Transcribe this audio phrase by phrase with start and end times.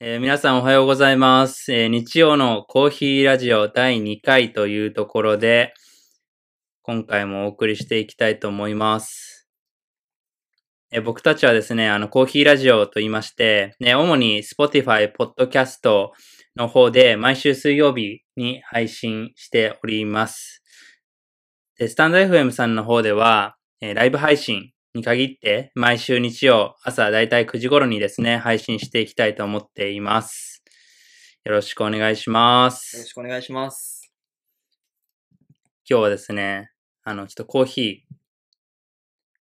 [0.00, 5.74] えー皆さんおはようございます、えー日曜のコーヒーラジオ第2回というところで、
[6.82, 9.48] 今回もお送りしていきたいと思います。
[10.92, 16.10] えー僕たちはですね、あの、コーヒーラジオと言いまして、ね、主に Spotify、Podcast
[16.54, 20.62] の方で毎週水曜日に配信しております。
[21.76, 30.64] で、スタンド FM さんの方では、えライブ配信に限って、毎週日曜朝だいたい9時頃にですね、配信していきたいと思っています。
[31.44, 33.12] よろしくお願いしまよろすし。
[33.12, 34.12] くお願いします。
[35.88, 36.72] 今日はですね、
[37.04, 38.16] あの、ちょっとコーヒー、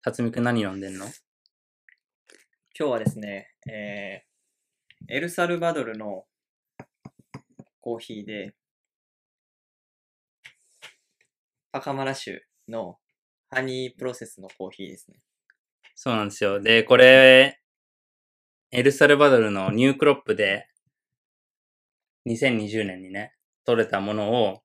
[0.03, 1.07] 辰巳くん何飲んでんの？
[2.79, 6.25] 今日はですね、えー、エルサルバドルの
[7.81, 8.53] コーヒーで、
[11.71, 12.99] パカマラ州の
[13.49, 15.17] ハニープロセスのコーヒーですね。
[15.99, 16.61] そうなんですよ。
[16.61, 17.59] で、これ、
[18.69, 20.67] エルサルバドルのニュークロップで、
[22.27, 23.33] 2020年にね、
[23.65, 24.61] 取れたものを、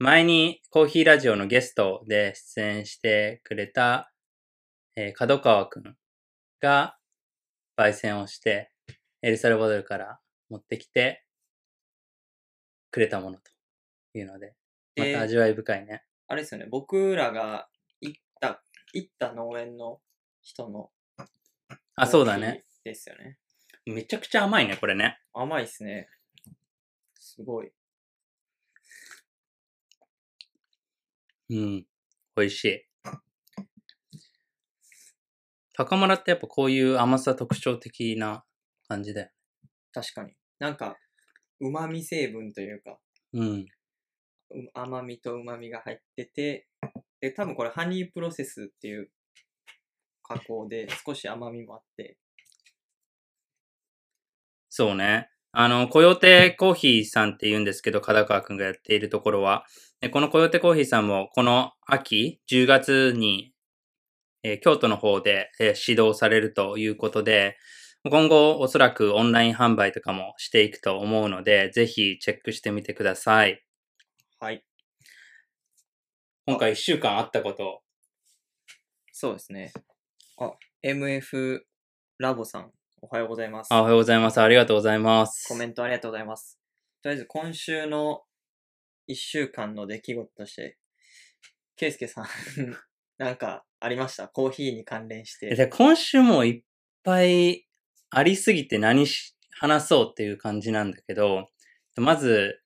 [0.00, 4.12] 前にコーヒーラジオのゲストで出演してくれた、
[4.96, 5.96] えー角川くん
[6.60, 6.98] が
[7.78, 8.72] 焙煎をして、
[9.22, 10.18] エルサルバドルから
[10.50, 11.24] 持ってきて
[12.90, 14.56] くれたものというので、
[14.96, 16.02] までた味わい深いね。
[16.26, 17.68] あれですよね、僕らが
[18.00, 18.60] 行った、
[18.92, 20.00] 行った農園の
[20.42, 20.90] 人の
[21.94, 22.64] あ、そうだね。
[22.84, 23.38] ですよね。
[23.86, 25.18] めちゃくちゃ甘いね、これね。
[25.32, 26.08] 甘いっすね。
[27.14, 27.72] すごい。
[31.50, 31.86] うん。
[32.36, 32.82] 美味しい。
[35.74, 38.44] 高村ってやっぱこういう甘さ特徴的な
[38.88, 39.30] 感じだよ。
[39.92, 40.34] 確かに。
[40.58, 40.96] なんか、
[41.60, 42.98] 旨味成分というか、
[43.32, 43.50] うん。
[43.60, 43.66] う
[44.74, 46.68] 甘みと旨みが入ってて、
[47.20, 49.10] で、多分これハニープロセスっていう
[50.34, 52.16] 加工で少し甘みもあって、
[54.74, 55.28] そうね。
[55.52, 59.66] あの、コヨテコーヒーさんって言うんですけど、片川くんがやっているところは。
[60.00, 63.52] でこのコヨテコーヒーさんも、この秋、10月に、
[64.42, 67.58] えー京都の方で、えー指導されるということで、
[68.10, 73.62] 今後おそらくオンライン販売とかもしていくと思うので、ぜひチェックしてみてください。
[74.40, 74.64] はい。
[76.46, 77.82] 今回1週間あったこと、
[79.12, 79.72] そうですね。
[80.84, 81.60] あ、MF
[82.18, 82.70] ラボさん、
[83.00, 83.72] おはようございます。
[83.72, 84.40] あおはようございます。
[84.40, 85.46] ありがとうございます。
[85.48, 86.58] コメントありがとうございます。
[87.02, 88.22] とりあえず今週の
[89.08, 90.78] 1週間の出来事として、
[91.76, 92.26] ケイスケさん、
[93.18, 94.28] なんかありました？
[94.28, 95.54] コーヒーに関連して。
[95.54, 96.62] で今週もいっ
[97.02, 97.66] ぱい
[98.10, 101.48] ありすぎて何し話そうっていう感じなんだけど、
[101.96, 102.60] まず、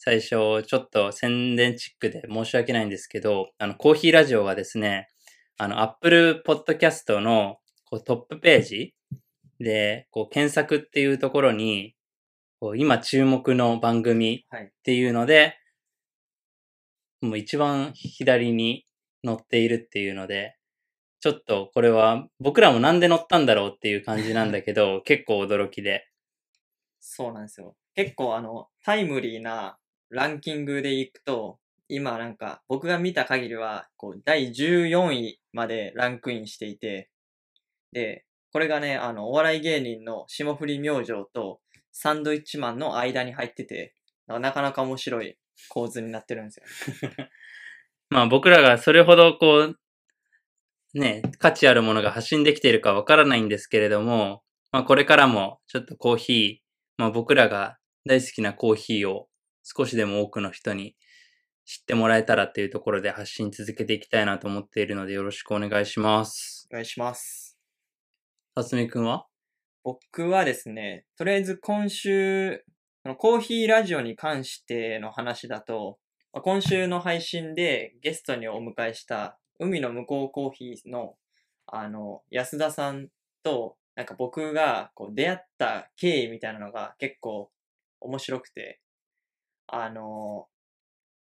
[0.00, 5.08] 最初、ちょっと宣伝チックで申し訳ないんですけど、あの、コーヒーラジオがですね、
[5.58, 8.94] あの、Apple Podcast のこうトップページ
[9.58, 11.96] で、こう、検索っていうところに、
[12.60, 14.64] こう今注目の番組はい。
[14.64, 15.56] っていうので、
[17.20, 18.84] もう一番左に
[19.24, 20.56] 載っているっていうので、
[21.20, 26.08] ちょっとこれは僕らもなんで載ったんだろうっていう感じなんだけど、 結構驚きで。
[27.00, 27.76] そうなんですよ。
[27.96, 29.76] 結構あの、タイムリーな
[30.08, 31.58] ランキングでいくと、
[31.88, 37.10] 今なんか僕が見た限りは、こう、第14位までランクインしていて、
[37.92, 41.60] で、これがね、あの、お笑い芸人の霜降り明星と
[41.92, 43.94] サンドイッチマンの間に入ってて、
[44.26, 45.38] なかなか面白い
[45.68, 47.10] 構図になってるんですよ。
[48.10, 49.78] まあ僕らがそれほどこう、
[50.94, 54.42] ね、価値あるものが発信できているかわからないんですけれども、
[54.72, 56.56] まあこれからもちょっとコーヒー、
[56.96, 59.28] まあ僕らが大好きなコーヒーを
[59.62, 60.96] 少しでも多くの人に
[61.68, 66.66] 知ってもらえたらっていうところで発信続けていきたいなと思っているのでよろしくお願いします。
[66.72, 67.58] お願いします。
[68.54, 69.26] 辰巳くんは？
[69.84, 72.64] 僕はですね、とりあえず今週、
[73.18, 75.98] コーヒーラジオに関しての話だと、
[76.32, 81.16] まあ今週の配信でゲストにお迎えした海の向こうコーヒーの
[81.66, 83.08] あの安田さん
[83.42, 87.50] となんか僕がこう出会った経緯みたいなのが結構
[88.00, 88.80] 面白くて、
[89.66, 90.46] あの、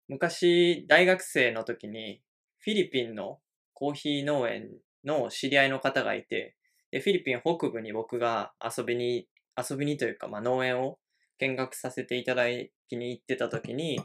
[0.08, 2.22] 昔大学生の時に
[2.60, 3.40] フィリピンの
[3.74, 4.70] コーヒー農園
[5.06, 6.56] の知り合いの方がいて、
[6.92, 9.28] で、フィリピン北部に僕が遊びに、
[9.58, 10.98] 遊びにというか、まあ、農園を
[11.40, 12.46] 見学させていただ
[12.90, 14.00] きに行ってた時に、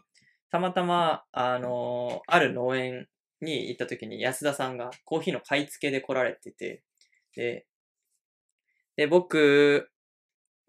[0.50, 3.08] たまたま、あのある農園
[3.40, 6.82] に行った時に安田さんがコーヒーの買い付けで来られてて、
[7.34, 7.66] で、
[8.96, 9.88] で、僕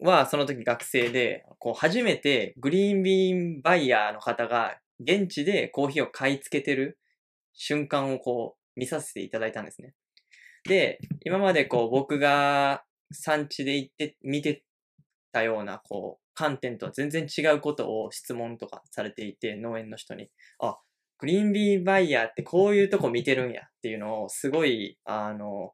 [0.00, 6.98] はその時学生で、こう初めてグリーンビーンバイヤーの方が現地でコーヒーを買い付けてる
[7.52, 9.94] 瞬間をこう見させていただいたんですね。
[10.64, 14.64] で、今までこう僕が産地で行って、見て
[15.32, 20.28] たような、こう、観点とは全然違うことを質問とかされていて、農園の人に、
[20.60, 20.78] あ、
[21.18, 25.72] グリーンビーバイヤーってこういうとこ見てるんやっていうのを、すごい、あの、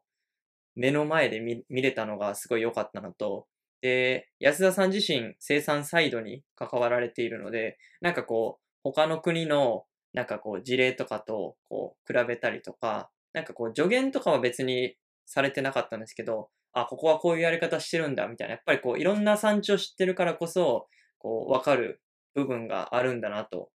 [0.75, 3.47] 目の前で見見れたのがすごい良かったのと、
[3.81, 14.95] で、安田さん自身生産サイドに関わられているので、なんかこう、他の国のなんかこう事例とかとこう比べたりとか、なんかこう助言とかは別に
[15.25, 20.87] されてなかったんですけど、あ、ここはこういうやり方してるんだみたいな、やっぱりこういろんな産地を知ってるからこそ、
[21.17, 22.01] こうわかる
[22.33, 23.69] 部分があるんだなと、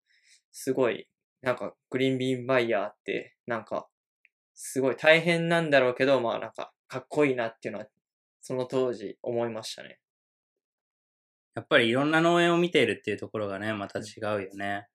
[0.52, 1.08] すごい、
[1.42, 3.88] なんかグリーンビーンバイヤーってなんか
[4.56, 7.88] すごい大変なんだろうけど、まあなんかかっこいいなっていうのは
[8.42, 10.00] その当時思いましたね。
[11.56, 14.88] やっぱりいろんな農園を見ているっていうところがね、また違うよね。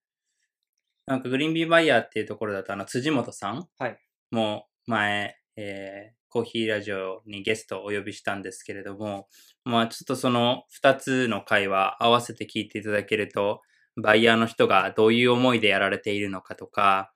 [1.10, 3.98] なんかグリーンビーバイヤーっていうところだと、あの、辻本さんはい。
[4.30, 9.26] も前、えー、コーヒーラジオにゲストをお呼びしたんですけれども、
[9.64, 13.60] まあちょっとその二つの会話合わせて聞いていただけると、
[14.00, 17.12] バイヤーの人がどういう思いでやられているのかとか、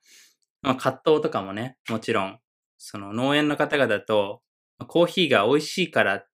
[0.61, 2.39] まあ葛藤とかもね、もちろん、
[2.77, 4.41] その農園の方々と、
[4.89, 6.27] コーヒーが美味しいからっ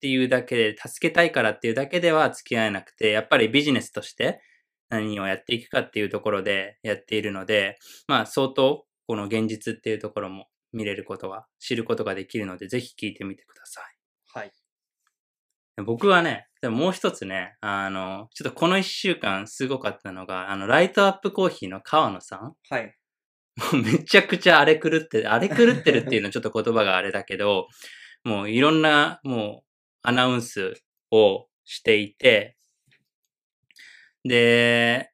[0.00, 4.40] ていうだけで、助けたいからっていうだけでは付き合えなくて、やっぱりビジネスとして
[4.88, 13.84] 何をやっていくかっていうところでやっているので、まあ相当この現実っていうところも見れることが、知ることができるので、ぜひ聞いてみてください。
[14.34, 14.52] はい。
[15.84, 22.94] 僕はね、でももう一つね、あの、ちょっとこの一週間すごかったのが、あの、ライトアップコーヒーの川野さんはい。
[23.72, 27.68] もうめちゃくちゃ荒れ狂ってる、荒れ狂ってるっていうのはちょっと言葉があれだけど、
[28.24, 29.68] もういろんな、もう、
[30.02, 30.74] アナウンス
[31.10, 32.57] をしていて、
[34.28, 35.10] で、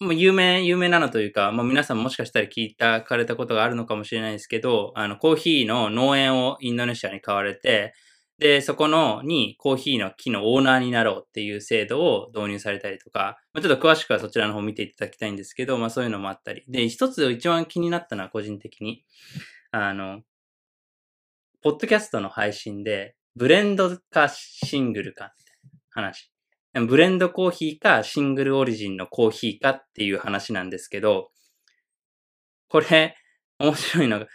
[0.00, 7.94] もう有名、有名なのというか、もう皆さんもしかしたら聞いた、かれたことがあるのかもしれないですけど、あの、コーヒーの農園をインドネシアに買われて、
[8.38, 16.62] で、そこの、にコーヒーの木のオーナーになろうっていう制度を導入されたりとか、まあ、ちょっと詳しくはそちらの方見ていただきたいんですけど、まあそういうのもあったり。
[16.68, 19.04] で、一つ一番気になったのは個人的に、
[19.72, 20.22] あの、
[21.60, 25.34] ポッドキャストの配信で、ブレンドかシングルかって
[25.90, 26.30] 話。
[26.74, 31.30] ブレンドコーヒーかシングルオリジンのコーヒーかっていう話なんですけど、
[32.68, 33.16] これ、
[33.58, 34.26] 面白いのが、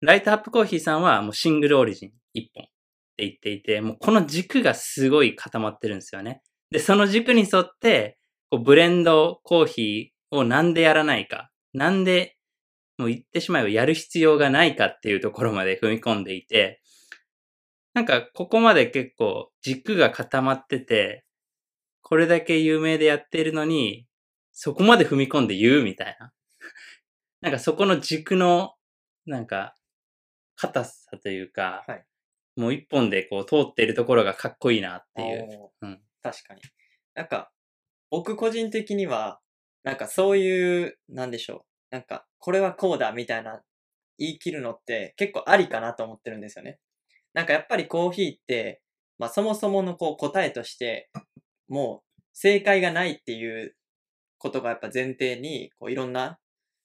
[0.00, 2.66] ライトアップコーヒーさんはもうシングルオリジン1本っ
[3.16, 6.42] て言っていて、もうこの軸がすごい固まってるんですよね。
[6.70, 8.18] で、その軸に沿って、
[8.50, 12.36] こうブレンドコーヒーをなんでやらないか、なんで、
[12.98, 16.80] もう言ってしまえばやる必要がないかっていうところまで 踏み込んでいて、
[17.94, 21.24] なんかここまで結構軸が固まってて、
[22.02, 24.06] これだけ有名でやっているのに、
[24.52, 26.32] そこまで踏み込んで言うみたいな。
[27.40, 28.74] なんかそこの軸の、
[29.26, 29.74] なんか、
[30.56, 32.04] 硬さというか、はい
[32.56, 35.70] もう一本でこう通っているところがかっこいいなっていう。
[35.80, 36.60] うん確かに。
[37.14, 37.50] なんか、
[38.10, 39.40] 僕個人的には、
[39.82, 41.94] なんかそういう、なんでしょう。
[41.94, 43.60] なんか、これはこうだみたいな
[44.18, 46.78] 言い切るのって結構ありかなと思ってるんですよね。
[47.34, 48.82] なんかやっぱりコーヒーって、
[49.18, 51.10] まあそもそものこう答えとして、
[51.68, 53.76] もう正解がないっていう
[54.38, 56.38] ことがやっぱ前提に、こういろんな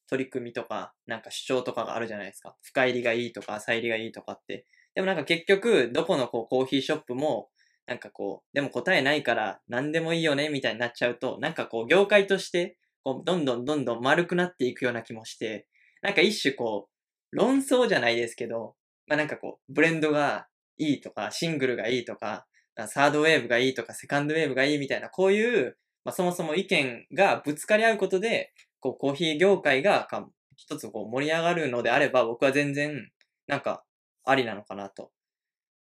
[0.10, 2.56] 取り組みとか、なんか主張とかがあるじゃないですか。
[2.62, 4.66] 深入りがいいとか、浅入りがいいとかって。
[4.96, 7.50] でもなんか結局、どこのこうコーヒーショップも、
[7.86, 15.68] なんかこう、でも答えないから何でもいいよね、みたいになっちゃうと、なんかこう、業界として、こう、どんどんどんどん丸くなっていくような気もして、
[16.02, 16.90] なんか一種こ
[17.32, 18.76] う、論争じゃないですけど、
[19.08, 20.48] まあなんかこう、ブレンドが
[20.78, 22.46] いいとか、シングルがいいとか、
[22.86, 33.10] サードウェーブがいいとか、セカンドウェーブがいいみたいな、こういう、まあそもそも意見がぶつかり合うことで、こう、コーヒー業界がか一つこう盛り上がるのであれば、僕は全然、
[33.48, 33.84] なんか、
[34.26, 35.12] ありなのかなと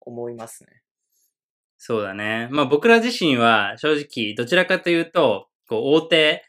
[0.01, 0.81] 思いますね。
[1.77, 2.47] そうだね。
[2.51, 6.45] まあ僕ら自身は正直どちらかというと、こう大手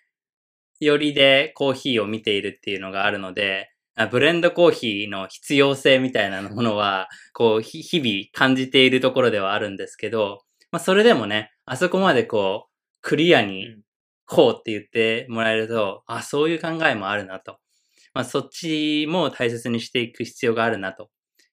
[0.80, 3.73] 寄りでコーヒーを見ているっていうのがあるので、
[4.10, 12.72] ブレンドコーヒーの必要性みたいなものは、 こうひ日々感じているところではあるんですけど、まあそれでもね、あそこまでこう
[13.02, 13.84] クリアにうん
[14.26, 17.58] こうって言ってもらえると、あ、そういう考えもあるなと。
[18.14, 21.10] まあそっちも大切にしていく必要があるなと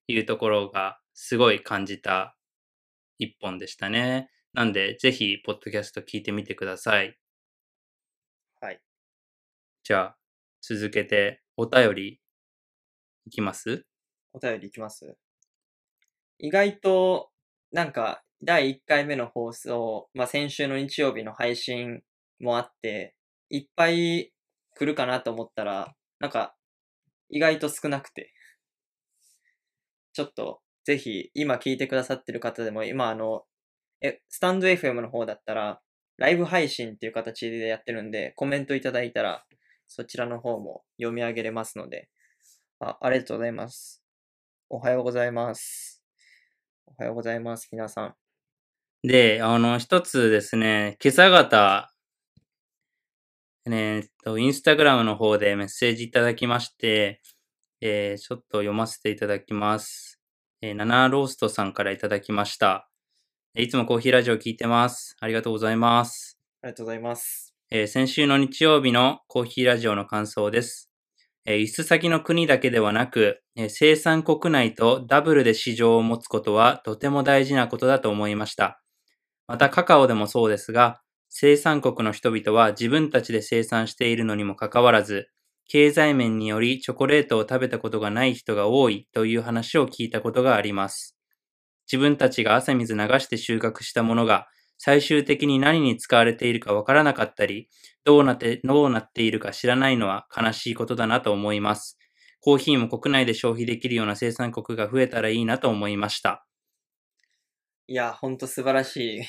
[0.08, 2.36] いうところがすごい感じた
[3.20, 4.30] 一本でしたね。
[4.54, 7.18] なんで、ぜひ、ポッドキャスト聞いてみてください。
[8.60, 8.82] はい。
[9.84, 10.18] じゃあ、
[10.62, 12.21] 続けて、お便り、
[13.26, 13.86] いきます？
[14.34, 15.16] お便りいきます？
[16.40, 17.30] 意外と、
[17.72, 22.02] なんか、第1回目の放送、まあ、先週の日曜日の配信
[22.40, 23.16] もあって、
[23.50, 24.34] いっぱい
[24.76, 26.56] 来るかなと思ったら、なんか、
[27.30, 28.34] 意外と少なくて。
[30.14, 33.44] ちょっと、ぜひ、今聞いてくださってる方でも、今あの、
[34.02, 35.80] え、スタンド FM の方だったら、
[36.18, 39.46] ライブ配信っていう形でやってるんで、コメントいただいたら、
[39.88, 42.10] そちらの方も読み上げれますので、
[42.82, 44.04] あ、ありがとうございます。
[44.68, 46.04] おはようございます。
[46.88, 48.16] おはようございます、皆さん。
[49.08, 51.94] で、あの、一つですね、今朝方、
[53.68, 57.22] ね、えっと、インスタグラムの方でメッセージいただきまして、
[57.82, 60.20] えーちょっと読ませていただきます。
[60.62, 62.90] えーナナローストさんからいただきました。
[63.56, 65.16] いつもコーヒーラジオ聞いてます。
[65.20, 66.40] ありがとうございます。
[66.64, 67.56] ありがとうございます。
[67.70, 70.91] えー先週の日曜日のコーヒーラジオの感想です。
[71.46, 78.82] えー輸出先の国だけではなく、生産国内とダブルで市場を持つことはとても大事なことだと思いました。
[79.48, 85.30] またカカオでもそうですが、生産国の人々は自分たちで生産しているのにもかかわらず、
[85.68, 91.18] 経済面によりチョコレートを食べたことがない人が多いという話を聞いたことがあります。
[91.92, 94.48] 自分たちが汗水流して収穫したものが
[94.84, 97.70] 最終的に何に使われているかわからなかったり、
[98.04, 102.00] どうなって、どうなっているか知らないのは悲しいことだなと思います。
[102.40, 106.48] コーヒーも国内で消費できるような生産国が増えたらいいなと思いました。
[107.86, 109.22] いや、ほんと素晴らしい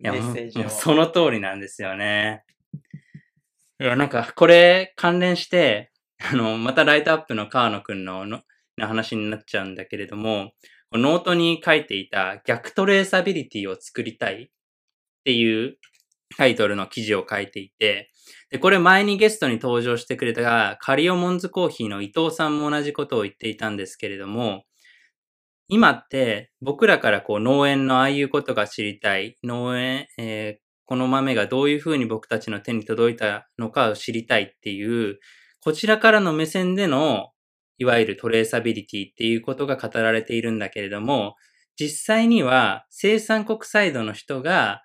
[0.00, 0.68] メッセージを。
[0.68, 2.42] その通りなんですよね。
[3.78, 5.92] いや、なんか、これ関連して、
[6.28, 8.42] あの、またライトアップの川野くんのの
[8.76, 10.50] の話になっちゃうんだけれども、
[10.92, 14.50] ノートに書いていた逆トレーサビリティを作りたい
[15.26, 15.76] っていう
[16.36, 18.12] タイトルの記事を書いていて、
[18.50, 24.64] で、これ前にゲストに登場してくれたカリオモンズコーヒーの伊藤さんも同じことを言っていたんですけれども、
[25.68, 35.18] 今って僕らからこう農園のああいうことが知りたい、農園、えーこの豆がどういうふうに僕たちの手に届いたのかを知りたいっていう、
[35.60, 37.30] こちらからの目線での、
[37.78, 41.34] いわゆるトレーサビリティっていうことが語られているんだけれども、
[41.76, 44.82] 実際には生産国サイドの人が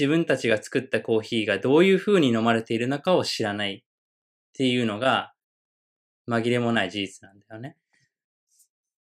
[0.00, 3.82] 自分たちが作ったコーヒーがどういうふうに飲まれているのかを知らないっ
[4.54, 5.34] ていうのが
[6.26, 7.76] 紛れもない事実なんだよね。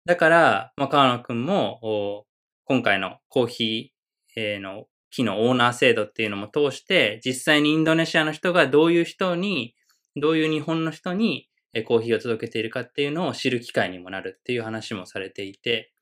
[0.04, 2.25] だから、まあ、川野くんも、
[2.66, 9.75] 今回のコーヒーの木のオーナー制度っていうのも通して、実際にインドネシアの人がどういう人に、
[10.18, 11.48] どういう日本の人に
[11.86, 15.94] コーヒーを届けているかっていうのを知る機会にもなるっていう話もされていて、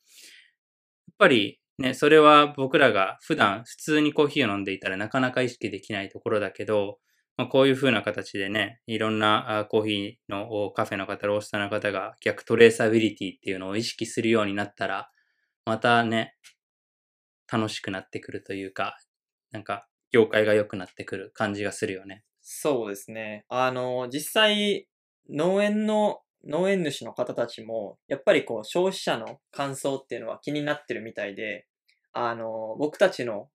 [1.07, 6.99] やっぱりね、それは僕らが普段普通にコーヒーを飲んでいたらなかなか意識できないところだけど、
[7.37, 15.09] まあ、こういう風な形でね、いろんなコーヒーのカフェの方、ロースターの方が逆トレーサビリティっていうのを意識するようになったら、
[15.65, 16.35] またね、
[17.51, 18.97] 楽しくなってくるというか、
[19.51, 22.23] なんか業界が良くなってくる感じがするよね。
[22.41, 23.45] そうですね。
[23.49, 24.87] あの、実際、
[25.29, 31.67] 農園の、農園主の方たちも、やっぱりこう、消費者の感想っていうのは気になってるみたいで、
[32.13, 33.49] あの、僕たちの、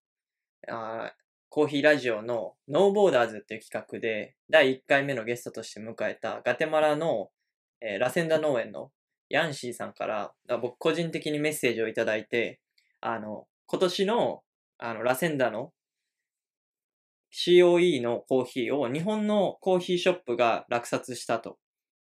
[0.69, 1.13] あ
[1.49, 7.31] コーヒーラジオのノーボーダーズっていう企画で、第1回目のゲストとして迎えたガテマラの、
[7.81, 8.91] えーラセンダ農園の
[9.29, 12.61] ヤンシーさんから、あ僕個人的にメッセージをいただいて、
[13.01, 14.43] あの、今年の、
[14.79, 15.73] あの、ラセンダの
[17.33, 21.59] COE のコーヒーを日本のコーヒーショップが落札したと。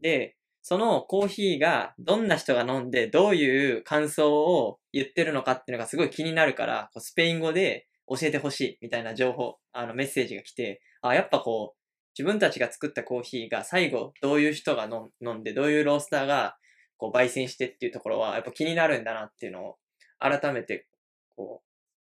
[0.00, 0.36] で、
[0.68, 11.78] そのコーヒーがどんな人が飲んでどういう感想を言ってるのかっていうのがすごい気になるから、こうスペイン語で教えてほしいみたいな情報、あのメッセージが来て、あ、やっぱこう、
[12.12, 14.90] 自分たちが作ったコーヒーが最後どういう人が
[15.22, 16.58] 飲んで、どういうロースターが
[16.98, 19.76] こう焙煎してっていうところはやっぱ気になるんだなっていうのを
[20.18, 20.86] 改めて
[21.34, 21.66] こう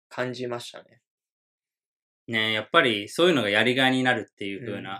[0.07, 1.01] 感じましたね。
[2.29, 4.97] ねやっぱりそういうのがやりがいになるっていう風な、や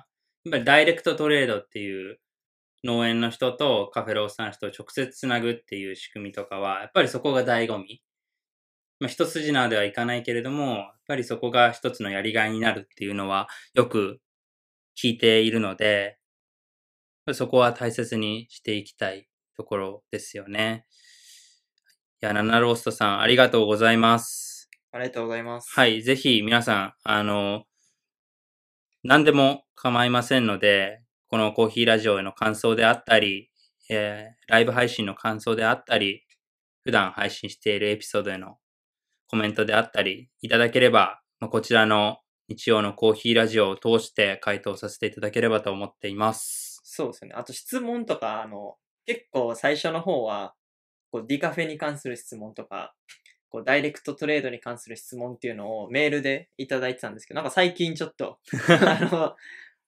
[0.50, 2.20] っぱりダイレクトトレードっていう
[2.84, 8.02] 農園の人とカフェロースターの人を直接つなぐっていう仕組みとかは、やっぱりそこが醍醐味。
[9.00, 14.22] まあ、一筋縄ではいかないけれども、やっぱりそこが一つのやりがいになるっていうのはよく
[14.98, 16.18] 聞いているので、
[17.34, 19.28] そこは大切にしていきたい
[19.58, 20.86] ところですよね。
[22.22, 24.70] いや、ナナローストさん、ありがとうございます。
[24.92, 25.70] ありがとうございます。
[25.74, 27.66] はい、ぜひ皆さん、あの、
[29.04, 31.02] 何でも構いませんので、
[31.36, 33.50] このコーヒーラジオへの感想であったり、
[33.90, 36.24] えーライブ配信の感想であったり、
[36.86, 38.56] 普段配信しているエピソードへの
[39.28, 46.80] コメントであったり、いただければ、まあ、こちらの日曜のコーヒーラジオを通して回答させていただければと思っています。
[46.86, 47.36] そうですよね。
[47.36, 50.56] あと質問とか、あの、結構最初の方は、
[51.12, 52.96] こう、ディカフェに関する質問とか、
[53.50, 58.40] こう、ダイレクトトレードに関する質問っていうのをメールでいただいてたんですけど、なんか最近ちょっと、
[58.70, 59.36] あの、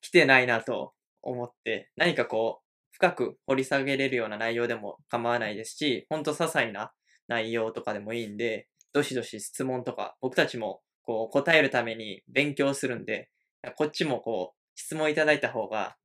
[0.02, 6.92] 来てないなと思って、何かこう、深く掘り下げれるような内容でも構わないですし、ほんと些細な
[7.28, 13.30] 内容とかでもいいんで、どしどし質問とか、僕たちもこう答えるために勉強するんで、
[13.76, 15.96] こっちもこう質問いただいた方が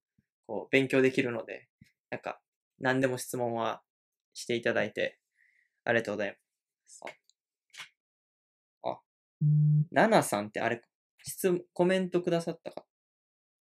[0.46, 1.68] こう勉強できるので、
[2.10, 2.40] なんか
[2.80, 3.82] 何でも質問は
[4.34, 5.18] していただいて
[5.84, 6.36] ありがとうございま
[6.86, 7.00] す。
[8.82, 8.98] あ、あ
[9.90, 10.82] ナナさんってあれ、
[11.24, 12.84] 質、コメントくださったか？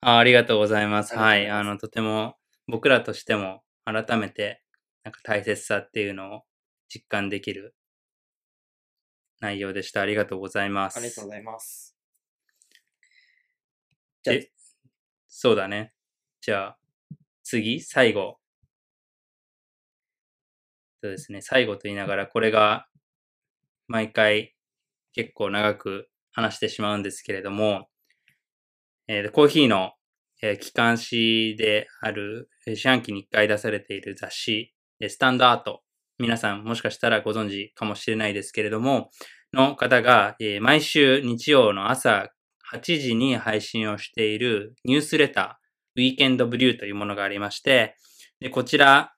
[0.04, 1.16] あありがとうございます。
[1.16, 1.48] はい。
[1.48, 2.36] あの、とても
[2.68, 4.64] 僕らとしても改めて、
[5.04, 6.42] なんか大切さっていうのを
[6.90, 7.76] 実感できる
[9.42, 10.02] 内容でした。
[10.02, 10.98] ありがとうございます。
[10.98, 11.96] ありがとうございます。
[14.24, 14.34] じゃ
[15.28, 15.94] そうだね。
[16.42, 16.78] じゃあ、
[17.44, 18.40] 次、最後。
[21.04, 21.42] そうですね。
[21.42, 22.88] 最後と言いながら、これが
[23.88, 24.56] 毎回
[25.14, 27.91] 結構長く話してしまうんですけれども、
[29.14, 29.92] えーコーヒーの、
[30.42, 34.74] えー機関誌である、えー四半期に1回出されている雑誌、
[35.06, 35.82] スタンドアート。
[36.18, 39.10] 皆さんもしかしたらご存知かもしれないですけれども、
[39.52, 42.30] の方が、えー毎週日曜の朝
[42.74, 47.98] 8時に配信をしているニュースレター、ウィーケンドブリューというものがありまして、
[48.40, 49.14] でこちら、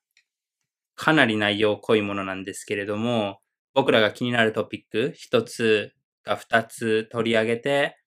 [0.95, 3.41] かなり内容濃いものなんですけれども、
[3.75, 7.99] 僕らが気になるトピック、一つか二つ取り上げて、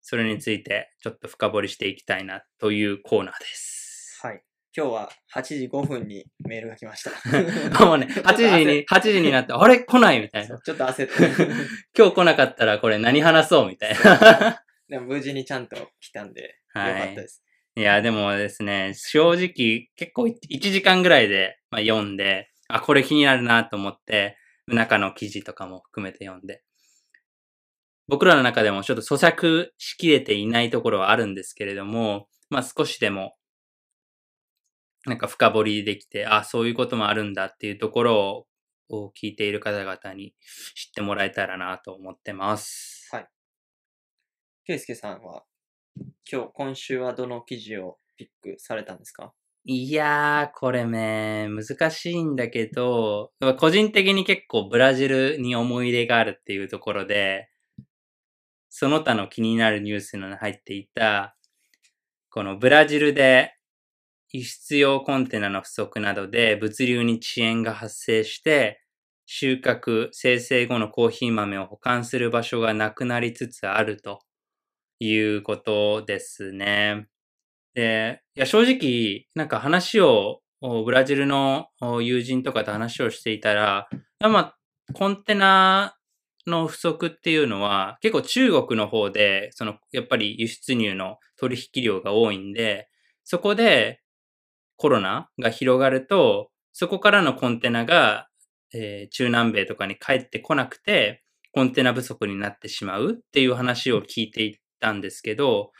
[0.00, 4.18] それについてちょっと深掘りしていきたいなというコーナーです。
[4.22, 4.42] はい。
[4.76, 7.10] 今日は8時5分にメールが来ました。
[7.84, 9.80] もうね、 8時に、8時になって、あれ？
[9.80, 10.58] 来ないみたいな。
[10.58, 11.54] ちょっと焦って。
[11.96, 14.62] 今日来なかったらこれ何話そうみたいな。
[14.88, 17.42] でも無事にちゃんと来たんで、いかったです。
[17.76, 24.36] いや、でもですね、正直結構1時間ぐらいで、まあ、読んで、あ、これ気になるなと思って、
[24.66, 26.62] 中の記事とかも含めて読んで。
[28.08, 33.36] 僕らの中でもちょっと咀嚼しきれていないところはあるんですけれども、まあ少しでも、
[35.06, 38.44] なんか深掘りできて、あ、そういうこともあるんだっていうところを
[38.90, 40.34] を聞いている方々に
[40.74, 43.06] 知ってもらえたらなと思ってます。
[43.12, 43.28] はい
[44.64, 45.44] ケイスケさんは、
[46.30, 49.34] 今日、今週はどの記事をピックされたんですか？
[49.64, 57.50] いやー、これね、難しいんだけど、個人的に結構ブラジルに思い入れがあるっていうところで、
[58.80, 61.36] その他の気になるニュースの入っていた、
[62.30, 63.56] このブラジルで
[64.30, 68.80] 輸出用コンテナの不足などで物流に遅延が発生して、
[69.26, 74.20] 収穫、生成後のコーヒー豆を保管する場所がなくなりつつあると
[75.00, 77.08] いうことですね。
[77.74, 81.66] で、いや、正直、なんか話を、ブラジルの
[82.00, 83.88] 友人とかと話をしていたら、
[84.20, 84.58] まあ、
[84.94, 85.97] コンテナ
[86.48, 92.88] の不足っていうのは、結構中国の方で、その、やっぱり輸出入の取引量が多いんで、
[93.24, 94.00] そこで
[94.76, 98.28] コロナが広がると、そこからのコンテナが、
[98.74, 105.72] えー中南米とかに帰ってこなくて、コンテナ不足になってしまうっていう話を聞いていたんですけど、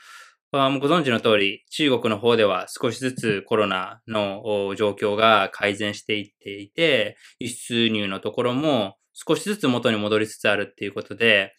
[0.51, 11.55] まあ、ご存知の通り、中国の方では少しずつコロナのお状況が改善していっていて、輸出入のところも少しずつ元に戻りつつあるっていうことで、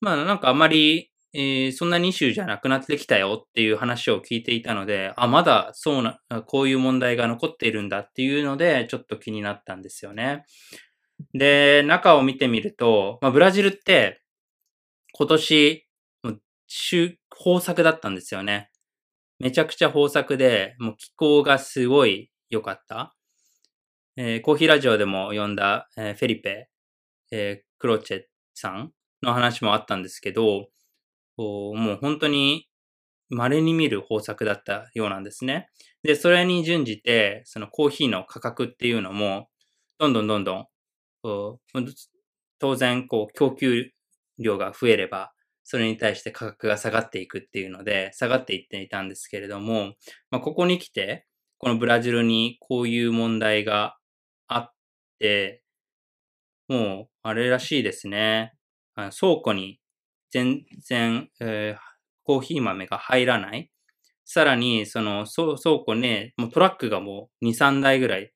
[0.00, 10.44] まあなんかあまり、えーそんなにイシューじゃなくなってきたよっていう話を聞いていたので、あ、まだそうな、こういう問題が残っているんだっていうので、ちょっと気になったんですよね。
[11.34, 14.22] で、中を見てみると、まあ、ブラジルって
[15.14, 15.86] 今年、
[17.44, 18.70] 豊作だったんですよね。
[19.38, 23.14] めちゃくちゃ豊作で、もう気候がすごい良かった。
[24.16, 26.68] えーコーヒーラジオでも読んだ、えーフェリペ、
[27.30, 28.22] えークロチェ
[28.54, 30.68] さんの話もあったんですけど、
[31.38, 32.68] もう本当に
[33.30, 35.70] 稀に見る豊作だったようなんですね。
[36.02, 39.48] で、それに準じて、そのコーヒーの価格っていうのも、
[39.98, 40.66] どんどんどんどん、
[42.58, 43.90] 当然、こう、供給
[44.38, 45.32] 量が増えれば、
[45.64, 49.94] それに対して価格が下がっていくっていうので、下がっていっていたんですけれども、
[50.30, 51.26] まあ、ここに来て、
[51.58, 53.96] このブラジルにこういう問題が
[54.48, 54.72] あっ
[55.18, 55.62] て、
[56.68, 58.52] もう、あれらしいですね。
[59.18, 59.80] 倉庫に
[60.30, 61.92] 全然、えー
[62.24, 63.68] コーヒー豆が入らない。
[64.24, 68.32] さらに、その倉庫ね、もうトラックがもう2、3台ぐらい、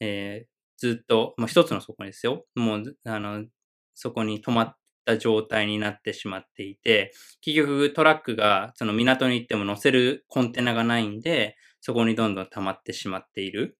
[0.00, 2.46] えーずっと、まあ、一つの倉庫ですよ。
[2.56, 3.46] もう、あの、
[3.94, 7.12] そこに止まった状態になってしまっていて、
[7.42, 13.78] 結局トラックがその港に行っても乗せるコンテナがないんで、そこにどんどん溜まってしまっている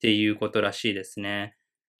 [0.00, 1.54] っていうことらしいですね。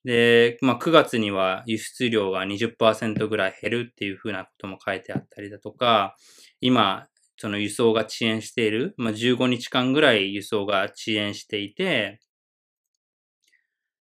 [0.04, 6.16] で、まあ、9月には輸出量が20%ぐらい減るっていうふうなことも書いてあったりだとか、
[6.62, 12.20] 今、その輸送が遅延している、まあ、15日間ぐらい輸送が遅延していて、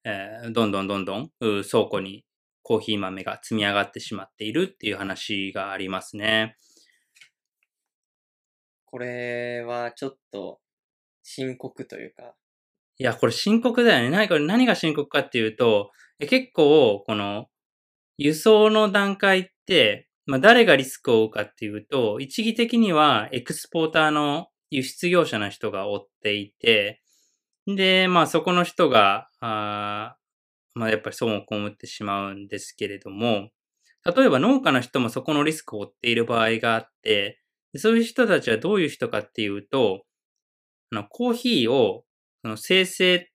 [0.05, 2.25] えーどんどんどんどん倉庫に
[2.63, 6.55] コーヒー豆が積み上がってしまっているっていう話がありますね。
[8.85, 10.59] これはちょっと
[11.21, 12.33] 深刻というか。
[13.01, 14.11] いや、これ深刻だよね。
[14.11, 17.47] 何これ何が深刻かっていうと、結構、この、
[18.19, 27.01] 輸送の段階って、まあ、誰がリスクを負うかっていうと、一義的にはエクスポーターの輸出業者の人が追っていて、
[27.65, 30.15] で、まあそこの人が、あ
[30.75, 33.49] まあやっぱり損を被ってしまうんですけれども、
[34.05, 37.41] 例えば農家の人もそこのリスクを負っている場合があって、
[37.77, 40.03] そういう人たちはどういう人かっていうと、
[40.91, 42.03] あのコーヒーを
[42.41, 43.29] その生成、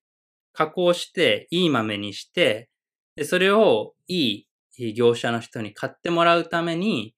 [0.52, 2.70] 加工して、いい豆にして、
[3.14, 4.46] でそれをい
[4.78, 7.14] い業者の人に買ってもらうために、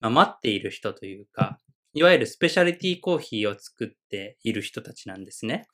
[0.00, 1.58] まあ、待っている人というか、
[1.94, 5.66] いわゆるスペシャリティコーヒーを作っている人たちなんですね。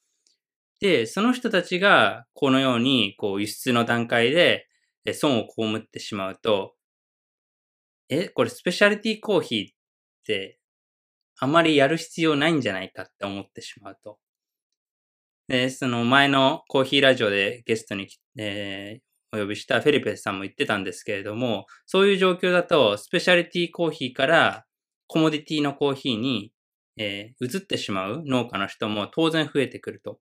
[0.81, 4.67] で、その人たちがこのようにこう輸出の段階で
[5.15, 6.75] 損を被ってしまうと、
[8.09, 9.75] え、これスペシャリティコーヒーっ
[10.25, 10.59] て
[11.39, 14.19] あまりやる必要ないんじゃないかって思ってしまうと。
[15.49, 18.09] で、その前のコーヒーラジオでゲストに、
[18.39, 24.67] えー、お呼びしたフェリペスさんも言ってたんですけれども、そういう状況だとスペシャリティコーヒーから
[25.07, 26.53] コモディティのコーヒーに、
[26.99, 30.19] えー、移ってしまう農家の人も当然増えてくると。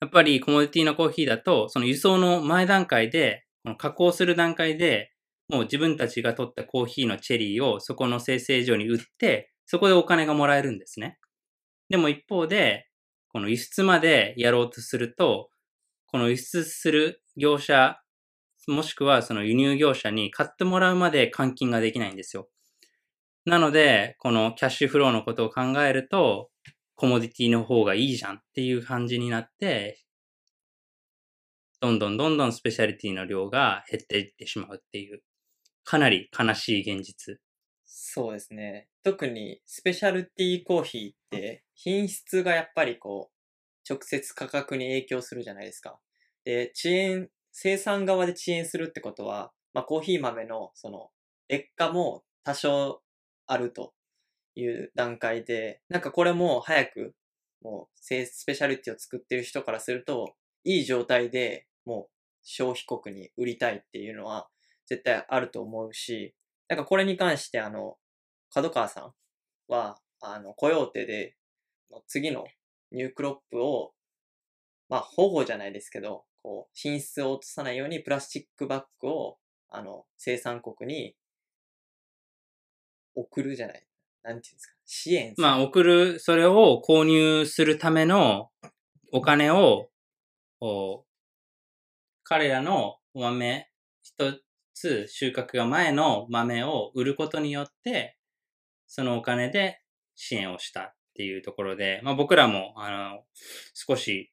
[0.00, 5.10] やっぱりコモディティのコーヒーだと、その輸送の前段階で、この加工する段階で、
[5.48, 11.18] もう自分たちが取ったコーヒーのチェリーをそこの生成所に売って、そこでお金がもらえるんですね。
[11.88, 12.86] でも一方で、
[13.34, 15.50] この輸出までやろうとすると、
[16.06, 18.00] この輸出する業者、
[18.68, 22.48] もしくはその輸入業者に買ってもらうまで換金ができないんですよ。
[23.44, 26.48] なので、このキャッシュフローのことを考えると、
[26.94, 30.00] コモディティの方がいいじゃんっていう感じになって、
[31.80, 35.24] どんどんどんどんスペシャリティの量が減っていってしまうっていう、
[35.82, 37.40] かなり悲しい現実。
[37.96, 38.88] そうですね。
[39.04, 43.34] 特にスペシャルティーコーヒーって品質がやっぱりこう、
[43.88, 46.00] 直接価格に影響するじゃないですか。
[46.44, 51.10] で、遅延、生産側で遅延するってことは、まあコーヒー豆のその
[51.48, 53.00] 劣化も多少
[53.46, 53.94] あると
[54.56, 57.14] いう段階で、なんかこれも早く、
[57.62, 62.10] もうスペシャリティを作ってる人からすると、いい状態でもう
[62.42, 64.48] 消費国に売りたいっていうのは
[64.86, 66.34] 絶対あると思うし、
[66.74, 67.94] なんかこれに関してあの、
[68.52, 69.12] 角川さん
[69.68, 71.36] は、あの、コヨーテで、
[72.08, 72.46] 次の
[72.90, 73.92] ニュークロップを、
[74.88, 79.38] まあ保護じゃないですけど、こう、品質を落とさないようにプラスチックバッグを、
[79.70, 81.14] あの、生産国に
[83.14, 83.86] 送るじゃない。
[84.24, 84.74] なんていうんですか。
[84.84, 88.50] 支援まあ、送る、それを購入するための
[89.12, 89.90] お金を、
[92.24, 93.70] 彼らのお豆、
[94.02, 94.40] 一
[94.74, 98.18] つ収穫が前の豆を売ることによって、
[98.86, 99.80] そのお金で
[100.16, 103.24] 支援をしたっていうところで、まあ僕らも、あの、
[103.74, 104.32] 少し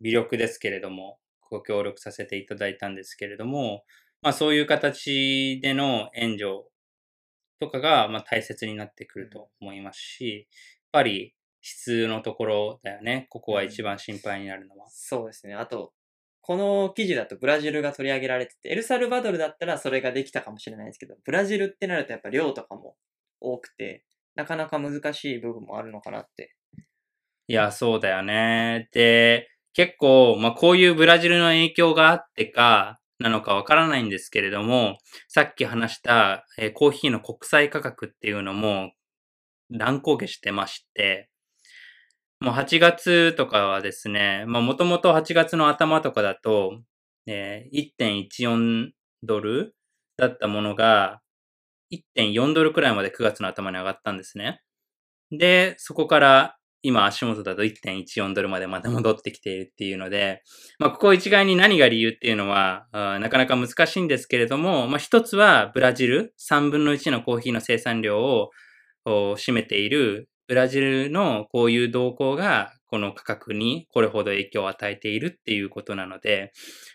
[0.00, 3.84] 微力ですけれども、ご協力させていただいたんですけれども、
[4.22, 6.64] まあそういう形での援助
[7.60, 10.46] とかが、まあ、大切になってくると思いますし、やっ
[10.92, 13.26] ぱり質のところだよね。
[13.30, 14.86] ここは一番心配になるのは。
[14.90, 15.54] そうですね。
[15.54, 15.92] あと、
[16.46, 22.94] この記事だとブラジルが取り上げられてて、エルサルバドルだったらそれができたかもしれないですけど、ブラジルってなるとやっぱ量とかも
[23.40, 24.04] 多くて、
[24.36, 26.54] なかなか難しい部分もあるのかなって。
[27.48, 28.88] いや、そうだよね。
[28.92, 38.92] で、結構、まあこういうブラジルの影響があってか、なのかわからないんですけれども、さっき話した、えー、コーヒーの国際価格っていうのも
[39.68, 41.28] 乱高下してまして、
[42.40, 46.80] もう8月とかはですね、まあもともと8月の頭とかだと、
[47.26, 48.90] えー、1.14
[49.22, 49.74] ドル
[50.16, 51.20] だったものが
[51.92, 54.60] 1.4ドルくらいまで9月の頭に上がったんですね。
[55.30, 60.42] で、そこから今足元だと1.14ドルまでまた戻ってきているっていうので、
[60.78, 68.50] まあ、ここ一概に何が理由っていうのは、なかなか難しいんですけれども、まあ、一つはブラジル、3分の1のコーヒーの生産量を
[69.04, 76.52] 占めているブラジルのこういう動向がこの価格にこれほど影響を与えているっていうことなので、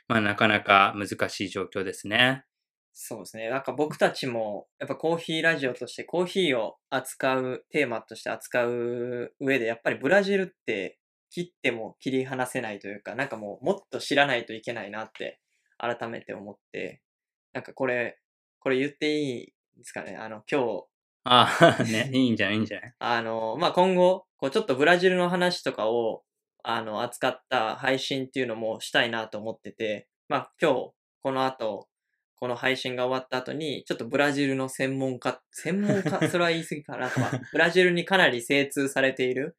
[0.07, 2.45] まあなかなか難しい状況ですね。
[2.93, 3.49] そうですね。
[3.49, 15.39] なんか僕たちも、やっぱコーヒーラジオとしてコーヒーを扱う、テーマとして扱う上で、やっぱりブラジルって切っても切り離せないというか、なんかもうもっと知らないといけないなって
[15.77, 17.01] 改めて思って、
[17.53, 18.19] なんかこれ、
[18.59, 19.45] これ言っていい
[19.77, 20.15] ですかね。
[20.17, 20.90] あの、今日。
[21.23, 22.93] ああ、ね、 いいんじゃないいいんじゃない？
[22.99, 26.23] あの、まあ、今後、こうちょっとブラジルの話とかを、
[26.63, 30.91] あの、扱った配信っていうのもしたいなと思ってて、まあ、今日、
[31.23, 31.88] この後、
[32.36, 37.10] この配信が終わった後に、ちょっとブラジルの専門家、専門家、 それは言い過ぎかな。
[37.10, 39.55] とか、ブラジルにかなり精通されている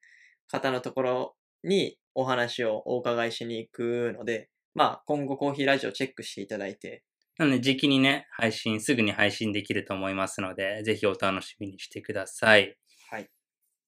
[0.49, 7.05] 方のところにお話をお伺いしに行くので、まあ、今後コーヒーラジオチェックしていただいて、
[7.39, 12.77] なので、時期にね、配信、すぐに配信できると思いますので、ぜひお楽しみにしてください。
[13.11, 13.31] はい。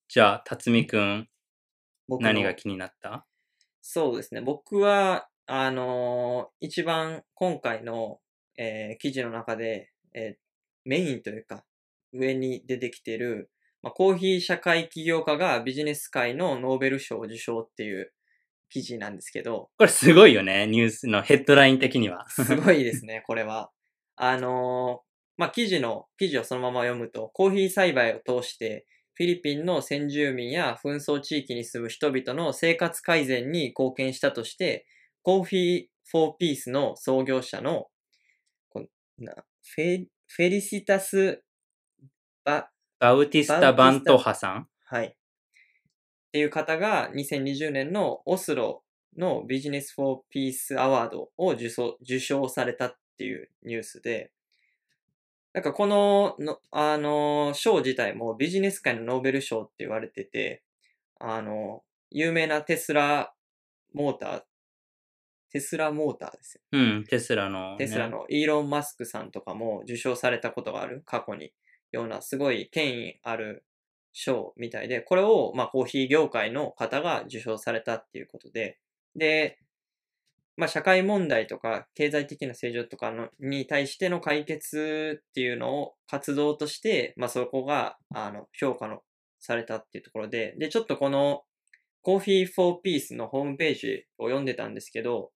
[0.08, 1.28] じゃあ、辰巳くん、
[2.08, 3.26] 何が気になった？
[3.82, 4.40] そうですね。
[4.40, 8.20] 僕は、あのー一番今回の、
[8.56, 10.44] えー記事の中で、えー
[10.86, 11.64] メインというか、
[12.12, 13.50] 上に出てきてる、
[13.82, 18.12] まあ、コーヒー社会起業家がビジネス界のノーベル賞を受賞っていう
[18.70, 22.28] 記事なんですけど、これすごいよね、ニュースのヘッドライン的には。
[22.28, 23.70] すごいですね、 これは。
[24.16, 34.86] あのーまあ、記事の、記事をそのまま読むと、コーヒー栽培を通して、フィリピンの先住民や紛争地域に住む人々の生活改善に貢献したとして、
[35.22, 37.88] コーヒー・フォー・ピースの創業者の、
[38.68, 38.84] こ
[39.18, 41.42] なフェフェリシタス・
[42.44, 44.68] バ、バウティスタ・バントハさん？
[44.84, 45.16] はい。
[46.34, 48.82] っていう方が2020年のオスロ
[49.16, 54.32] のビジネス・フォー・ピース・アワードを受賞受賞されたっていうニュースで、
[55.52, 60.64] なんかこのの、あの、賞自体もビジネス界のノーベル賞って言われてて、
[61.20, 63.32] あの、有名なテスラ
[63.92, 64.42] モーター、
[65.52, 66.62] テスラモーターですよ。
[66.72, 67.76] うん、テスラの、ね。
[67.78, 71.52] テスラのイーロン・マスクさんとかも受賞されたことがある、過去に、
[71.92, 73.64] ようなすごい権威ある
[74.14, 78.78] 賞みたいで、これを、まあ、コーヒー業界の方が受賞されたっていうことで、
[79.16, 79.58] で、
[80.56, 89.00] まあ、社会問題とか経済的な成長とかのに対しての解決っていうのを活動として、まあ、そこがあの評価の
[89.40, 91.42] されたっていうところで、で、ちょっとこの
[92.02, 95.32] コーヒー・フォー・ピースのホームページを読んでたんですけど、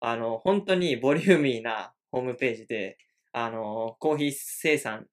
[0.00, 2.98] あの、本当にボリューミーなホームページで、
[3.32, 5.06] あの、コーヒー生産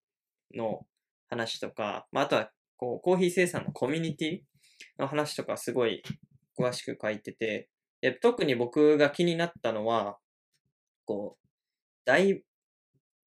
[0.53, 0.85] の
[1.29, 6.03] 話とか、まあ、あとは、こう、コーヒー生産のコミュニティの話とかすごい
[6.57, 7.69] 詳しく書いてて、
[8.01, 10.17] で特に僕が気になったのは、
[11.05, 11.47] こう、
[12.05, 12.43] 大、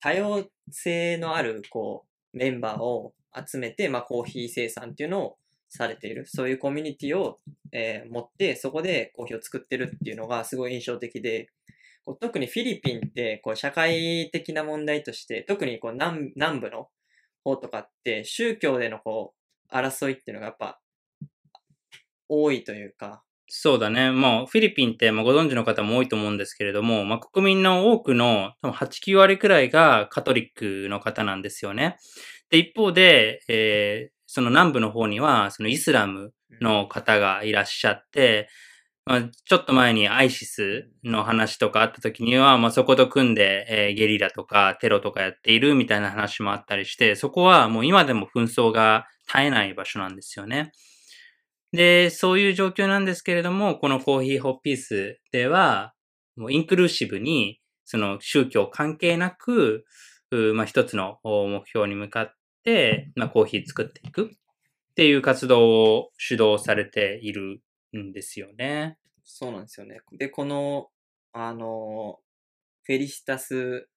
[0.00, 5.36] 多様性のある、こう、メンバーを集めて、まあ、コーヒー生産っていうのを
[5.68, 6.26] されている。
[6.26, 7.40] そういうコミュニティを、
[7.72, 11.48] えー持って、そこでコーヒーを作ってるっていうのがすごい印象的で、
[12.04, 16.88] こう特にフィリピンって、こう、社会的な問題として、特にこう南、南部の
[17.44, 19.37] 方とかって、宗教でのこう、
[19.72, 20.80] 争いっていうのがやっぱ、
[22.28, 24.10] 多いというか、そうだね。
[24.10, 31.96] もうフィリピンってまあご存知の方も多いと思うんですけれども、まあ、国民の多くの多分8、9割くらいがカトリックの方なんですよね。
[32.50, 38.50] で、一方で、えーその南部の方にはそのイスラムの方がいらっしゃって、
[39.06, 50.72] まあ、ちょっと前にアイシスの話とかあった時には、まあ、そこと組んで、えーゲリラとかテロとかやっているみたいな話もあったりして、そこはもう今でも紛争が絶えない場所なんですよね。
[51.72, 55.94] で、そういう状況なんですけれども、このコーヒーホッピースでは、
[56.36, 59.84] もうインクルーシブに、その宗教関係なく、
[60.30, 67.60] まあ、一つの目標に向かって、まあ、コーヒー作っていくっていう活動を主導されている
[67.96, 68.98] んですよね。
[69.24, 70.00] そうなんですよね。
[70.12, 70.88] で、この、
[71.32, 72.18] あの、
[72.82, 73.88] フェリシタス・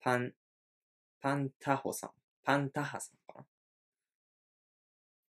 [0.00, 0.32] パン、
[1.20, 2.10] パンタホさん、
[2.44, 3.16] パンタハさん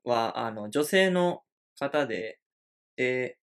[0.04, 1.42] は、あの、女性の
[1.78, 2.38] 方で、
[2.96, 3.38] で、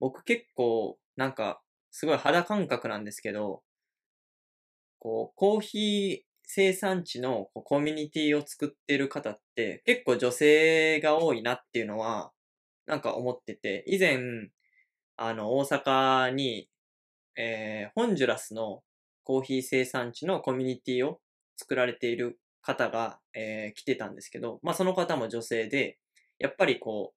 [0.00, 3.62] 僕結構、なんか、すごい肌感覚なんですけど、
[4.98, 12.32] こう、コーヒー生産地のコミュニティを作ってる方って結構女性が多いなっていうのは
[12.86, 14.18] なんか思ってて、以前、
[15.16, 16.68] あの、大阪に、
[17.36, 18.82] えー、ホンジュラスの
[19.24, 21.20] コーヒー生産地のコミュニティを
[21.56, 25.98] 作られている方が、えー来てたんですけど、まあその方も女性で、
[26.38, 27.14] やっぱりこ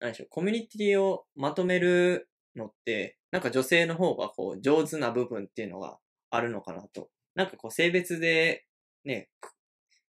[0.00, 5.98] う、なんでしょう、コミュニティをまとめるのって、なんか女性の方がこう、上手な部分っていうのが
[6.30, 7.10] あるのかなと。
[7.34, 8.66] なんかこう、性別で、
[9.04, 9.52] ね、く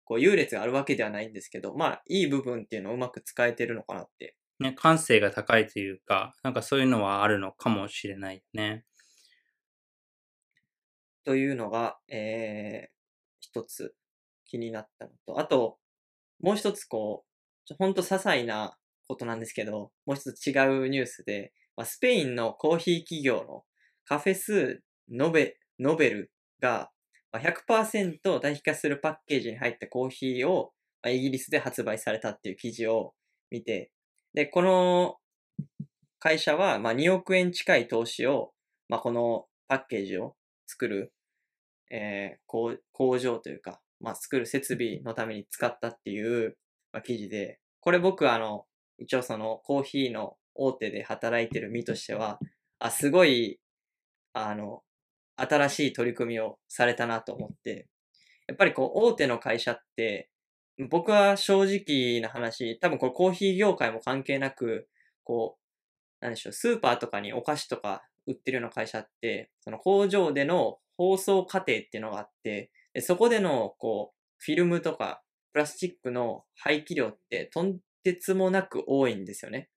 [0.04, 8.84] こう、優劣があるわけではないんですけど、まあ、いい部分っていうのをうまく使えてるのかなってね、感性が高いというか、なんかそういうのはあるのかもしれないね。
[11.24, 12.90] というのが、えー、
[13.40, 13.94] 一つ
[14.46, 15.78] 気になったのと、あと、
[16.40, 17.24] もう一つこ
[17.70, 18.76] う、ほんと些細な
[19.08, 20.52] ことなんですけど、もう一つ違
[20.84, 23.64] うニュースで、まあ、スペインのコーヒー企業の
[24.04, 26.90] カフェスノベノベルが
[27.32, 30.72] まあ100%代替するパッケージに入ったコーヒーを
[31.06, 33.14] イギリスで発売されたっていう記事を
[33.50, 33.90] 見て、
[34.34, 35.16] で、この
[36.18, 38.52] 会社はま2億円近い投資を、
[38.88, 40.34] まあ、このパッケージを
[40.66, 41.12] 作る、
[41.90, 46.56] えー工場というか、まあ、作る設備のために使ったっていう、
[46.92, 48.66] まあ、記事で、これ僕あの、
[48.98, 52.38] 一応そのコーヒーの大手で働いてる身としては、
[52.78, 53.60] あ、すごい、
[54.32, 54.82] あの、
[55.36, 57.88] 新しい取り組みをされたなと思って、
[58.46, 60.30] やっぱりこう、大手の会社って、
[60.90, 64.88] 僕は正直な話、多分これコーヒー業界も関係なく、
[65.24, 79.70] こう、なんでしょう、スーパーとかにお菓子とか売ってるような会社って、その工場での包装過程っていうのがあって、そこでの、こう、フィルムとかプラスチックの廃棄量ってとんてつもなく多いんですよね。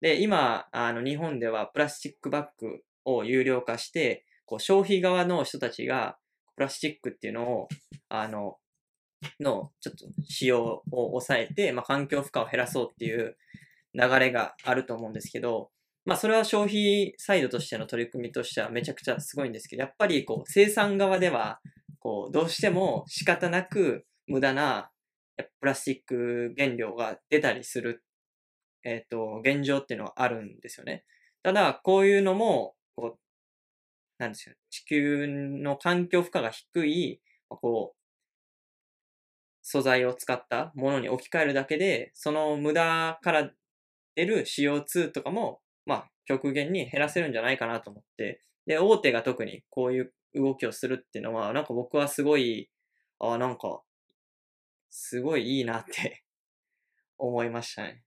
[0.00, 6.18] で、今、あの、日本ではプラスチックバッグを有料化して、こう、消費側の人たちが、
[6.56, 7.68] プラスチックっていうのを、
[8.08, 8.58] あの、
[9.40, 13.36] の、ちょっと使用を抑えて、まあ、環境負荷を減らそうっていう
[13.94, 15.70] 流れがあると思うんですけど、
[16.04, 21.60] まあ、それは消費サイドとしての取り組みとしてはめちゃくちゃすごいんですけど、やっぱりこう、生産側では、
[22.08, 24.90] こう、どうしても仕方なく無駄な
[25.36, 28.02] プラスチック原料が出たりする、
[28.82, 31.04] えっ、と、現状っていうのはあるんですよね。
[31.42, 33.18] ただ、こういうのも、こう、
[34.16, 37.98] なんですよ、地球の環境負荷が低い、こう、
[39.60, 43.50] 素材を使ったものに置き換えるだけで、その無駄から
[44.14, 52.70] 出る CO2 とかも、まあ、極限に減らせるんじゃないかなと思って、で、大手が特にこういう動きをするっていうのは、なんか僕はすごい、
[53.18, 53.82] ああ、なんか、
[54.90, 56.24] すごいいいなって
[57.18, 58.04] 思いましたね。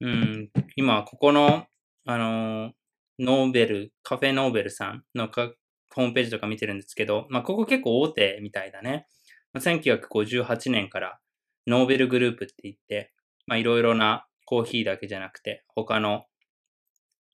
[0.00, 1.66] うん、今、ここの、
[2.06, 2.72] あの
[3.18, 5.52] ノーベル、カフェノーベルさんのか
[5.94, 9.06] ホームページとか見てるんですけど、まあ、ここ結構大手みたいだね。
[9.52, 11.20] まあ1958年から
[11.66, 13.12] ノーベルグループって言って、
[13.46, 16.24] まあ、いろいろなコーヒーだけじゃなくて、他の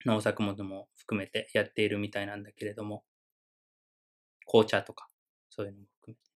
[0.04, 3.04] 農作物も含めてやっているみたいなんだけれども、
[4.46, 5.08] 紅茶とか、
[5.50, 6.30] そういうのも含めて。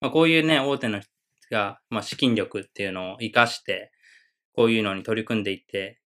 [0.00, 1.10] まあ、こういうね、大手の人
[1.50, 3.90] が、まあ、資金力っていうのを活かして、
[4.52, 6.00] こういうのに取り組んでいって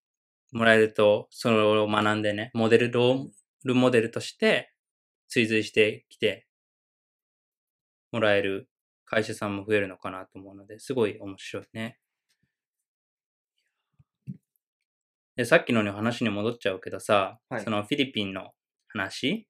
[0.52, 3.28] もらえると、それを学んでね、モデル、ロー
[3.64, 4.72] ルモデルとして
[5.28, 6.46] 追随してきて
[8.12, 8.68] もらえる
[9.06, 11.98] 会社さんも増えるのかなと思うので、すごい面白いね。
[15.36, 18.50] で、さっきのね話に戻っちゃうけどさ、はいそのフィリピンの
[18.88, 19.48] 話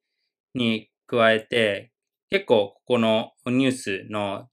[0.55, 1.93] に加えて、
[2.31, 4.49] 結構ここのニュースの、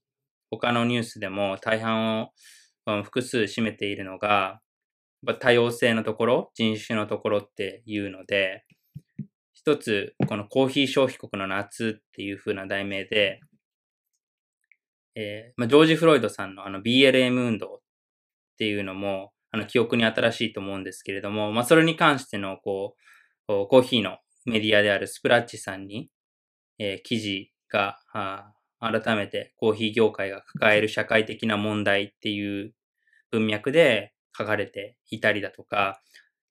[0.50, 2.30] 他のニュースでも大半を
[2.86, 4.60] うん複数占めているのが、
[5.38, 8.64] 多様性のところ、人種のところっていうので、
[9.54, 13.40] 一つ、このコーヒー消費国の夏っていう風な題名で、
[15.14, 17.78] えーまあ、ジョージ・フロイドさんのあの BLM 運動っ
[18.58, 22.94] ていうのも、あの記憶に新しいと思うんですけれども、まあ、それに関しての、こ
[23.48, 26.10] うコーヒーのメディアであるスプラッチさんに、
[26.80, 32.74] えー記事が、あ改めてコーヒー業界が抱える社会的な問題っていう
[33.30, 36.00] 文脈で書かれていたりだとか、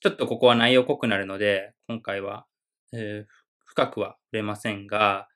[0.01, 2.45] ちょっとここは内容濃くなるので、今回は、
[2.93, 3.31] えー
[3.65, 5.27] 深くは触れませんが、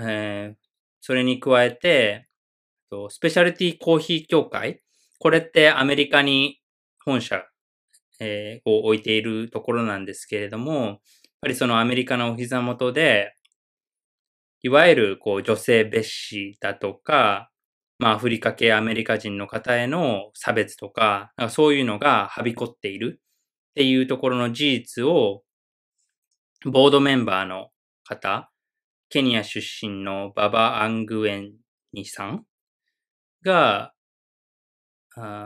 [0.00, 0.68] えー
[1.00, 2.28] それに加えて、
[3.10, 4.82] スペシャルティコーヒー協会、
[5.20, 6.60] これってアメリカに
[7.04, 7.44] 本社、
[8.20, 10.98] えを置いているところなんですけれども、やっ
[11.42, 13.34] ぱりそのアメリカのお膝元で、
[14.62, 17.50] いわゆるこう女性蔑視だとか、
[17.98, 25.42] まあアフリカ系アメリカ人の方への差別とか、かそういうのがはびこっているっていうところの事実を、
[26.64, 27.68] ボードメンバーの
[28.04, 28.50] 方、
[29.10, 31.52] ケニア出身のババ・アングエン
[31.92, 32.44] ニさん
[33.44, 33.92] が、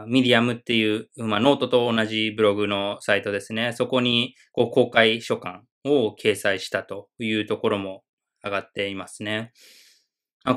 [0.06, 3.72] ミディアムっていう、まあ、ノートと同じブログのサイトですね。
[3.72, 8.02] そこにこう公開書簡を掲載したというところも
[8.44, 9.52] 上がっていますね。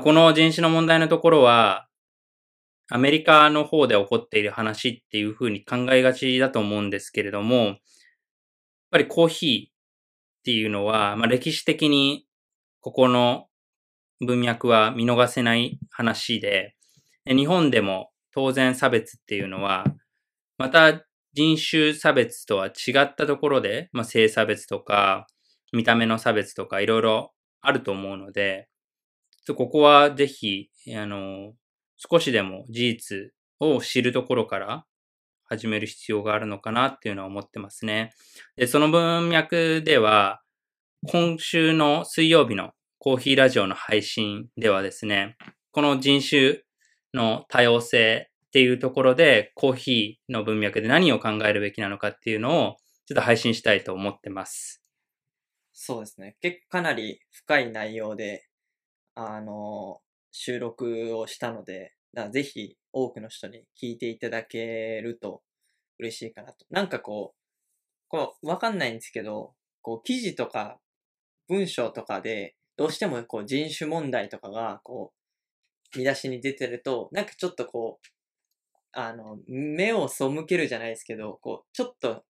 [0.02, 1.86] この人種の問題のところは、
[2.88, 7.78] アメリカの方で起こっている話っていうふうに考えがちだと思うんですけれども、やっ
[8.90, 9.72] ぱりコーヒーっ
[10.44, 12.26] ていうのは、まあ、歴史的に
[12.80, 13.48] ここの
[14.20, 16.74] 文脈は見逃せない話、で
[17.26, 19.84] 日本でも当然差別っていうのは、
[20.58, 25.26] また人種差別とは違ったところで、まあ、性差別とか、
[25.72, 28.68] 見た目の差別とかいろいろあると思うので、
[29.54, 31.52] ここはぜひ、あの、
[31.96, 34.84] 少しでも事実を知るところから
[35.44, 38.12] 始める必要があるのかなっていうのは思ってますね。
[38.56, 40.40] で、その文脈では、
[41.08, 45.36] 今週の水曜日のコーヒーラジオの配信ではですね、
[45.70, 46.62] この人種
[47.14, 52.76] の多様性っていうところで、コーヒーの文脈で何を考えるべきなのかっていうのを、
[53.06, 54.85] ちょっと配信したいと思ってます。
[55.78, 56.36] そうですね。
[56.40, 58.46] 結構かなり深い内容で、
[59.14, 60.00] あの、
[60.32, 65.42] 収録をしたので、だからぜひ多くの人に聞いていただけると
[65.98, 66.64] 嬉しいかなと。
[66.70, 67.40] なんかこう、
[68.08, 70.80] こう、わかんないんですけど、こう、記事とか
[71.48, 75.12] 文章とかで、どうしてもこう人種問題とかが、こ
[75.94, 78.06] う、見出しに出てると、なんかちょっとこう、
[78.92, 82.24] あの、目を背けるじゃないですけど、こう、ちょっと、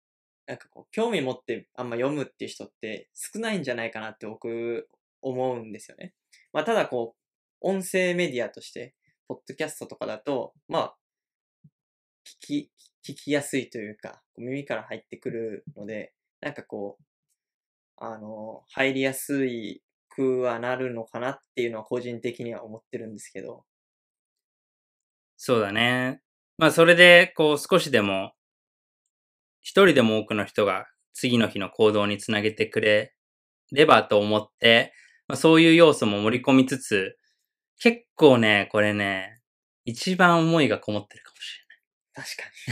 [0.46, 4.88] なんかこう、興味持ってあんま読むっていう人って少ないんじゃないかなって僕、
[5.22, 6.14] 思うんですよね。
[6.52, 7.18] まあ、ただこう、
[7.60, 8.94] 音声メディアとして、
[9.28, 10.96] ポッドキャストとかだと、まあ、
[12.24, 12.70] 聞き、
[13.04, 17.04] 聞きやすいというか、耳から入ってくるので、なんかこう、
[17.96, 23.64] あの、入りやすいくはなるのかなっていうのは個人的には思ってるんですけど。
[25.36, 26.20] そうだね。
[26.58, 28.32] まあそれで、こう少しでも、
[29.66, 33.14] 一人でも多くの人が次の日の行動につなげてくれ
[33.72, 34.92] ればと思って、
[35.26, 37.18] まあ、そういう要素も盛り込みつつ、
[37.80, 39.40] 結構ね、これね、
[39.84, 41.58] 一番思いがこもってるかもし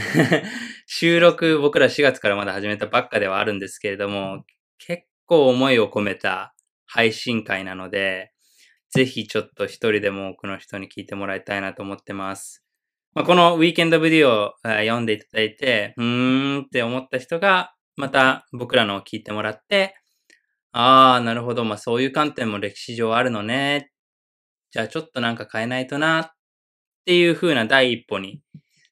[0.07, 0.23] れない。
[0.23, 0.49] 確かに。
[0.87, 4.45] 収録僕ら4月からまだ始めたばっかではあるんですけれども、
[4.77, 8.31] 結構思いを込めた配信会なので、
[8.89, 12.64] ぜひちょっと一人でも多くの人に聞いてもらいたいなと思ってます。
[13.15, 19.95] まあ、このウィーケンドビデオを読んでいただいて、うーんって思った人が、また僕らのを聞いてもらって、
[20.73, 21.63] ああ、なるほど。
[21.63, 23.89] まあそういう観点も歴史上あるのね。
[24.71, 26.31] じゃあちょっとなんか変えないとなっ
[27.05, 28.41] ていう風な第一歩に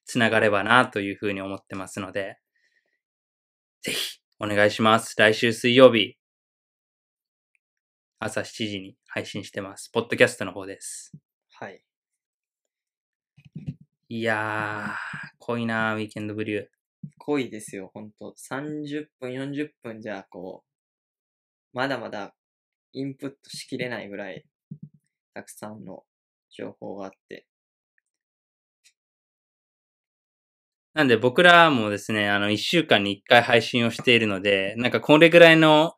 [0.06, 2.38] つながればなという風に思ってますので、
[3.82, 5.14] ぜひお願いします。
[5.18, 6.16] 来週水曜日、
[8.20, 9.90] 朝7時に配信してます。
[9.92, 11.12] ポッドキャストの方です。
[14.14, 14.20] はい。
[14.20, 16.66] いやー、濃いなー、ウィーケンドブリュー。
[17.18, 18.34] 濃いですよ、ほんと。
[18.36, 22.34] 30分、40分じゃ、こう、まだまだ
[22.92, 24.44] インプットしきれないぐらい、
[25.34, 26.04] たくさんの
[26.48, 27.46] 情報があって。
[30.94, 35.94] なんで僕らもですね、あの、1週間に1回配信をしているので、なんかこれぐらいの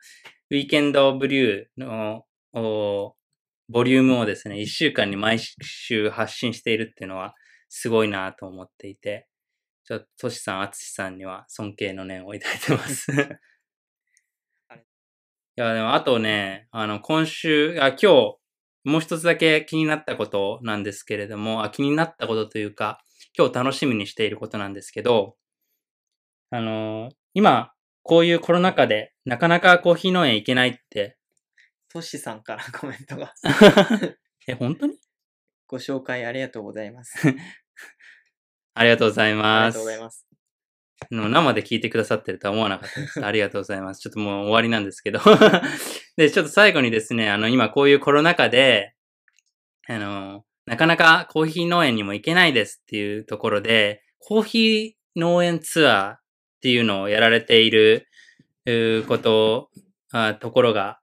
[0.51, 2.25] ウィーケンドブリューの
[3.69, 7.35] ボリュームをですね、1週間に毎週発信しているっていうのは
[7.79, 9.29] すごいなと思っていて、
[9.85, 13.16] ちょっと、トシさん、アツシさんには尊敬の念を抱いてます い
[15.57, 18.39] や、でもあとね、あの、今週、あ、今日、
[18.85, 23.05] もう一つだけ気になったことなんですけれども、あ気になったことというか、
[23.37, 25.37] 今日楽しみにしていることなんですけど、
[26.49, 31.18] あの今、こういうコロナ禍で、なかなかコーヒー農園行けないって。
[31.91, 33.35] トシさんからコメントが
[34.49, 34.99] え、本当に？
[35.66, 37.18] ご紹介ありがとうございます。
[38.79, 39.47] ありがとうございます。
[39.47, 40.27] ありがとうございます。
[41.11, 43.20] 生で聞いてくださってるとは思わなかったです。
[43.24, 44.01] ありがとうございます。
[44.01, 45.20] ちょっともう終わりなんですけど
[46.16, 48.95] で、ちょっと最後にですね、あの、今こういうコロナ禍で、
[49.89, 56.18] あの、なかなかコーヒー農園にも行けないですっていうところで、コーヒー農園ツアーっ
[56.61, 58.07] ていうのをやられている
[59.09, 59.70] こと、
[60.12, 61.01] あところが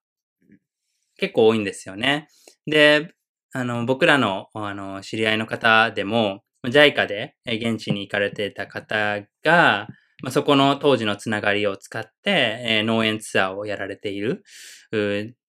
[1.18, 2.28] 結構多いんですよね。
[2.68, 3.16] で、
[3.52, 9.88] あの、僕らの、あの、知り合いの方でも、JICA で現地に行かれていた方が、
[10.24, 14.46] まあ、そこの当時のつながりを使って、えー、農園ツアーをやられている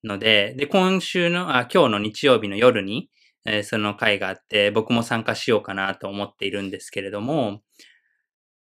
[0.03, 3.09] ので、で、今週の、あ、今日の日曜日の夜に、
[3.47, 7.61] えー、その会があって、僕も参加しようかなと思っているんですけれども、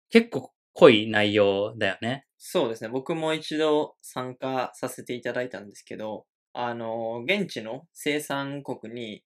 [0.10, 2.26] 結構濃い内容だよね。
[2.38, 2.89] そうですね。
[2.89, 9.24] 僕も一度参加させていただいたんですけど、あの、現地の生産国に、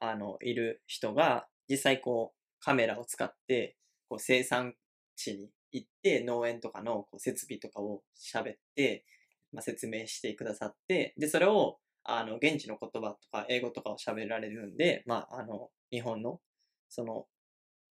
[0.00, 3.76] あの、いる人が、実際こう、カメラを使って、
[4.08, 4.74] こう、生産
[5.16, 9.04] 地に行って、農園とかのこう設備とかを喋って、
[9.52, 16.40] まあ、説明してくださって、で、それを、あの、現地の言葉とか英語とかを喋られるんで、まあ、あの、日本の、
[16.88, 17.26] その、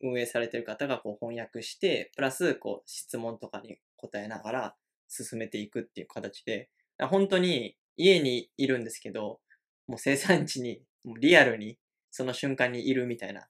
[0.02, 4.74] 運営されてる方がこう翻訳して、プラスこう質問とかに答えながら
[5.08, 9.40] 進めていくっていう形で、本当に家にいるんですけど、
[9.86, 11.78] もう生産地にもうリアルに
[12.10, 13.46] その瞬間にいるみたいな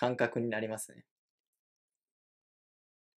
[0.00, 1.04] 感覚になりますね。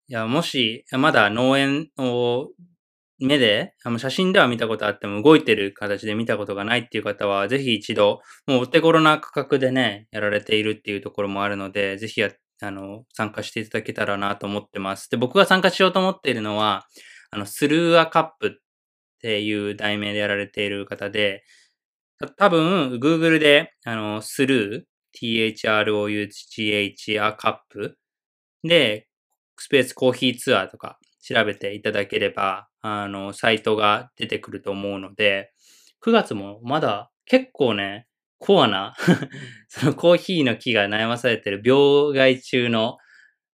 [0.06, 2.50] いや、もし、まだ農園を
[3.18, 12.30] 目で、あの写真では見たことあっても動いてる形で見たことがないっていう方は、ぜひ一度、もうお手頃な価格でね、やられているっていうところもあるので、ぜひや
[12.60, 15.08] あの、参加していただけたらなと思ってます。
[15.10, 16.86] で、僕が参加しようと思っているのは、
[17.30, 18.50] あの、スルーアカップっ
[19.22, 21.44] ていう題名でやられている方で、
[22.36, 27.98] 多分、Google で、あの、スルー、THROUGH アカップ。
[28.62, 29.08] で、
[29.56, 35.52] スペースコーヒーツアーとか調べていただければ、あの、サイトが出てくると思うので、
[36.04, 38.06] 9月もまだ結構ね、
[38.38, 38.94] コアな、
[39.68, 42.98] そのコーヒーの木が悩まされてる病害中の、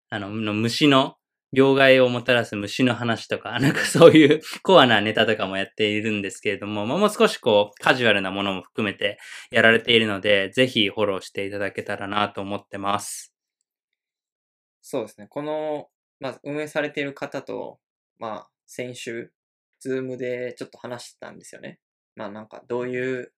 [0.09, 1.17] あの、の虫の、
[1.51, 9.19] 病害をもたらす虫の話とか、 なんかそういう コアなネタとかもやっているんですけれども、まあ、もう少しこう、カジュアルなものも含めて
[9.51, 13.33] やられているので、ぜひフォローしていただけたらなと思ってます。
[14.81, 15.27] そうですね。
[15.27, 15.89] この、
[16.19, 17.79] まあ、運営されている方と、
[18.19, 19.31] まあ、先週、
[19.79, 21.79] ズームでちょっと話してたんですよね。
[22.15, 23.33] まあ、なんか、どういう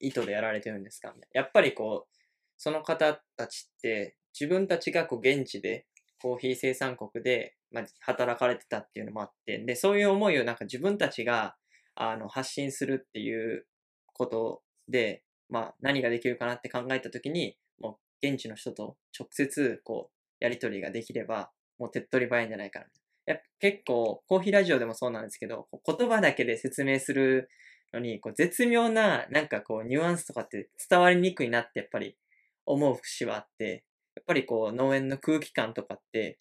[0.00, 2.18] 意図でやられてるんですかみたいなやっぱりこう、
[2.56, 5.86] その方たちって、自分たちがこう、現地で、
[6.22, 11.56] コーヒー生産国で、まあ、働かれてたっていうのもあって、で、そういう思いをなんか自分たちが、
[11.96, 13.66] あの、発信するっていう
[14.14, 22.86] ことで、まあ、何ができるかなって考えたときに、もう、現地の人と直接、こう、やり取りができれば、もう手っ取り早いんじゃないかな。
[23.26, 27.48] やっぱ結構、コーヒーラジオでもそうなんですけど、言葉だけで説明する
[27.92, 32.16] のに、こう絶妙な、なんかこう、ニュアンスとかって伝わりにくいなってやっぱり
[32.64, 33.84] 思う節はあって、
[34.14, 36.38] やっぱりこう、農園の空気感とかって、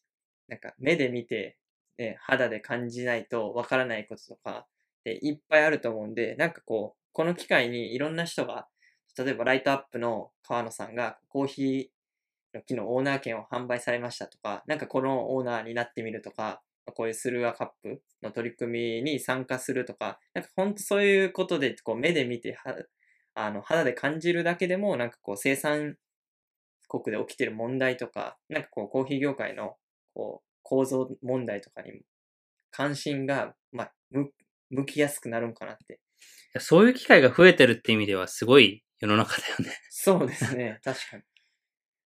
[0.48, 1.58] なんか目で見て、
[1.98, 4.68] ね、肌で感じないとわからないこととかっ
[5.04, 8.68] ていっぱいあると思うんで、なんかこう、この機会にいろんな人が、
[9.18, 16.62] 例えばライトアップの川野さんがコーヒーの木のオーナー権を販売されましたとか、なんかこのオーナーになってみるとか、
[16.96, 22.58] こういうスルーアカップの取り組みに参加するとか、なんか本当そういうことでこう目で見て、
[23.34, 25.98] あの肌で感じるだけでも、なんかこう生産
[26.92, 29.78] 国で起きてる問題とか、なんかこうコーヒー業界の
[30.14, 32.02] こう構造問題とかに
[32.70, 34.30] 関心が、まあ、向
[34.70, 36.00] 向きやすくなるんかなって。
[36.60, 39.80] そういう機会が増えてるって意味ではすごい世の中だよね。
[39.90, 40.80] そうですね。
[40.84, 41.24] 確かに。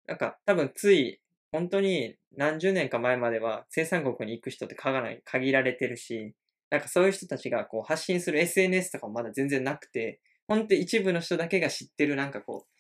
[0.08, 1.22] なんか多分つい、
[1.52, 6.34] 本当に何十年か前までは生産国に行く人って限ら限られてるし、
[6.70, 12.79] なんかそういう人たちがこう発信する SNS とかもまだ全然なくて、本当一部の人だけが知ってるなんかこう、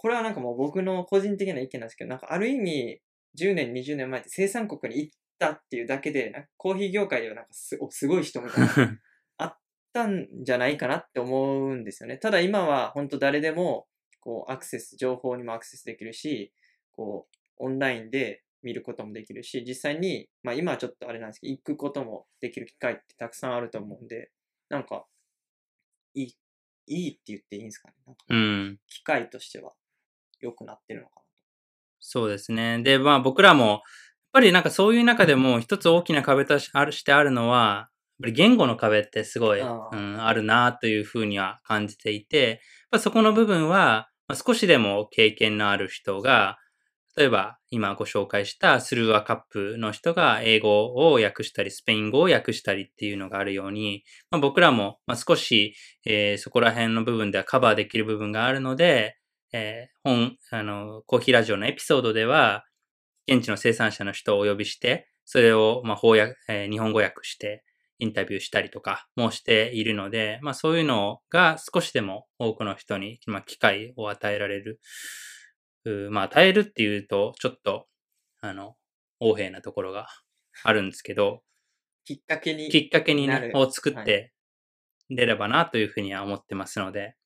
[0.00, 3.02] これはなんかもう僕の個人的な意見なんですけど、なんかある意味
[3.38, 8.98] 10年、20年前って生産国に行ったっていうだけで、なんかコーヒー業界ではなんかすおすごい人みたいな
[9.36, 9.58] あっ
[9.92, 12.16] たんじゃないかなって思うんですよね。
[12.16, 13.88] ただ今は本当誰でも
[14.20, 16.54] こうアクセス、情報にもアクセスできるし、
[16.92, 24.30] こうオンラインで見ることもできるし、実際に、まあ今はちょっとあれなんですけど、行くこともできる機会ってたくさんあると思うんで、
[24.70, 25.06] なんか、
[26.14, 26.36] いい、
[26.86, 27.94] いいって言っていいんですかね。
[28.06, 28.80] なんかうん。
[28.86, 29.72] 機会としては
[30.40, 31.26] 良くなってるのかなと。
[32.00, 32.82] そうですね。
[32.82, 33.80] で、まあ僕らも、やっ
[34.32, 37.88] ぱりなんかそういう中でも一つ大きな壁としてあるのは、やっ
[38.22, 42.58] ぱり言語の壁ってすごい、うん、あるなというふうには感じていて、やっ
[42.92, 46.58] ぱそこの部分は、まあ、少しでも経験のある人が、
[47.16, 55.74] 例えば今ご紹介したスルーアカップの人が英語を訳したり、スペイン語を訳したりっていうのがあるように、まあ、僕らもまあ少し、
[56.06, 59.16] えーそこら辺の部分ではカバーできる部分があるので、
[59.52, 62.64] えー本、あの、コーヒーラジオのエピソードでは、
[63.28, 67.64] 現地の生産者の人をお呼びして、それを、まあ、翻訳、えー日本語訳して、
[67.98, 74.80] インタビューしたりとかもしているので、まあ、そういうのが少しでも多くの人に、まあ、機会を与えられる。
[75.84, 77.86] うまあ、与えるっていうと、ちょっと、
[78.40, 78.76] あの、
[79.20, 80.06] 横柄なところが
[80.64, 81.42] あるんですけど、
[82.04, 82.70] きっかけに。
[82.70, 84.32] きっかけにね、なるを作っはて
[85.10, 87.16] 出ればなというふうには思ってますので、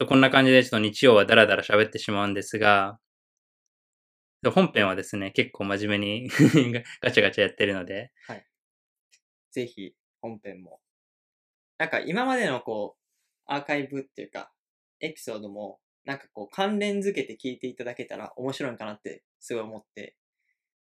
[0.00, 2.98] とこんな感じでちょっと日曜はダラダラ喋ってしまうんですが、
[4.54, 6.30] 本編はですね、結構真面目に
[7.04, 8.10] ガチャガチャやってるので、
[9.50, 10.80] ぜひ本編も。
[11.76, 13.00] なんか今までのこう、
[13.44, 14.50] アーカイブっていうか、
[15.00, 20.16] エピソードも、なんかこう関連づけて聞いていただけたら面白いかなってすごい思って、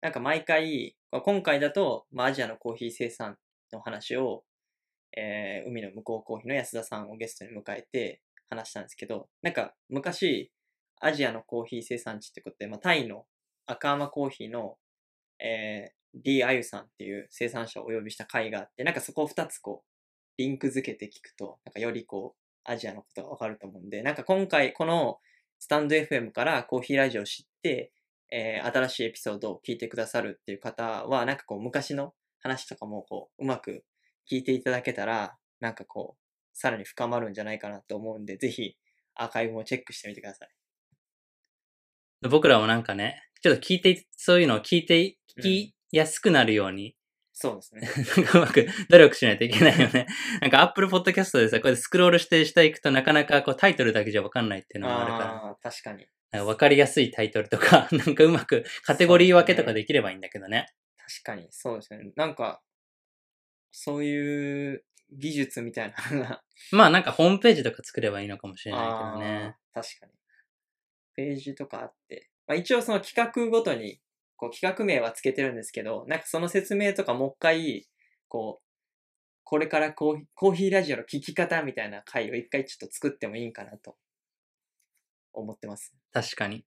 [0.01, 3.39] なんか毎回、今回だと、まあアジアのコーヒー生産
[3.71, 4.45] の話を、
[5.17, 10.51] えー海の向こうコーヒーの安田さんをゲストに迎えて話したんですけど、なんか昔、
[10.99, 13.25] アジアのコーヒー生産地ってことで、まあタイの
[13.65, 14.77] 赤甘コーヒーの、
[15.39, 19.87] えー、リー・アユさんっていう生産者をお呼びした回があって、なんかそこを二つこう、
[20.37, 25.19] リンク付けて聞くと、なんかよりこう、アジアのことがわかると思うんで、なんか今回この
[25.59, 27.91] スタンド FM からコーヒーラジオを知って、
[28.29, 33.85] えー新しいエピソードを聞いてくださるっていう方は、なんかこう昔の話とかもこう、うまく
[34.29, 36.26] 聞いていただけたら、なんかこう、
[36.57, 38.75] さらに深まるんじゃないかなと思うんで、ぜひ
[39.13, 40.49] アーカイブもチェックしてみてください。
[42.27, 46.95] 僕らもなんかね、ちょっと聞いて、そういうのを聞いて、聞きやすくなるように、
[47.31, 47.81] そうですね。
[48.17, 50.07] なんかうまく 努力しないといけないよね。
[50.41, 55.51] なんか Apple Podcast でさ、これスクロールして下行くとなかなかこうタイトルだけじゃわかんないっていうのもあるから。
[55.51, 56.07] あ確かに。
[56.43, 60.65] わかりやすいタイトルとか、なんかうまくカテゴリー分けとかできればいいんだけどね。
[60.97, 62.11] 確かに、そうですね。
[62.15, 62.63] なんか、
[63.71, 66.41] そういう技術みたいなのが
[66.71, 69.55] まあなんかホームページとか作ればいいのかもしれないけどね。
[69.73, 70.11] 確かに。
[71.15, 72.29] ページとかあって。
[72.47, 73.99] まあ、一応その企画ごとに、
[74.35, 77.87] こう企画名はつけてるんですけど、なんかその説明とかもう一回、
[78.27, 78.67] こう、
[79.43, 83.95] これからコーヒーコーヒーラジオの聞き方みたいな回を一回ちょっと作ってもいいんかなと
[85.33, 85.93] 思ってます。
[86.11, 86.65] 確かに。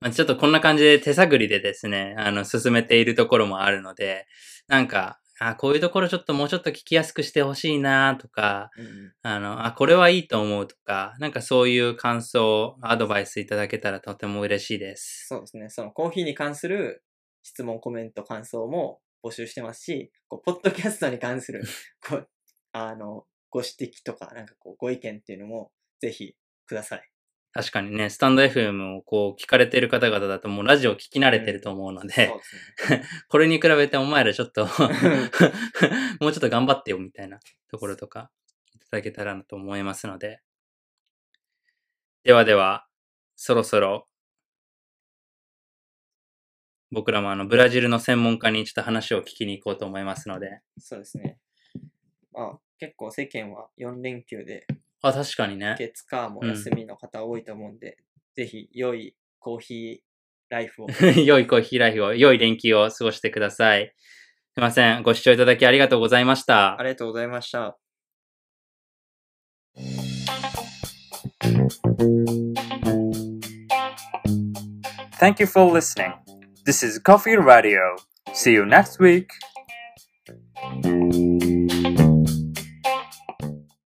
[0.00, 4.26] まあ、ちょっとこんな感じで手探りでですね、あの、進めているところもあるので、
[4.68, 15.26] なんか、あ、こういうところちょっともうちょっと聞きやすくしてほしいなとか、うんうんあの、あ、これはいいと思うとか、なんかそういう感想、アドバイスいただけたらとても嬉しいです。
[15.28, 15.70] そうですね。
[15.70, 17.04] そのコーヒーに関する
[17.42, 21.62] 質問、コメント、感想も募集してますし、こうポッドキャストに関する
[22.06, 22.28] こう
[22.72, 26.34] あのご指摘とか、なんかこうご意見っていうのもぜひ
[26.66, 27.08] ください。
[27.52, 32.32] 確かにね、スタンド FM をこう聞かれてる方々だともうラジオ聞き慣れてると思うので。
[33.28, 34.66] これに比べてお前らちょっと
[36.20, 37.40] もうちょっと頑張ってよみたいな
[37.70, 38.30] ところとか
[38.74, 40.40] いただけたらなと思いますので。
[42.22, 42.86] ではでは、
[43.36, 44.08] そろそろ
[46.90, 50.60] 僕らもあのブラジルの専門家にちょっと話を聞きに行こうと思いますので。
[50.78, 51.38] そうですね。
[52.32, 54.66] まあ、結構世間は4連休で、
[55.02, 55.76] あ、確かにね。
[55.78, 57.98] 月火も休みの方多いと思うんで、
[58.34, 59.98] ぜひ良いコーヒー
[60.48, 60.86] ライフを。
[61.24, 63.92] 良いコーヒーライフを、良い連休を過ごしてください。
[64.54, 65.02] すいません。
[65.02, 66.82] ご視聴いただきありがとうございましたあ。
[66.82, 67.78] りがとうございました。
[75.20, 76.12] Thank you for listening.
[76.64, 77.96] This is Coffee Radio.
[78.32, 79.30] See you next week.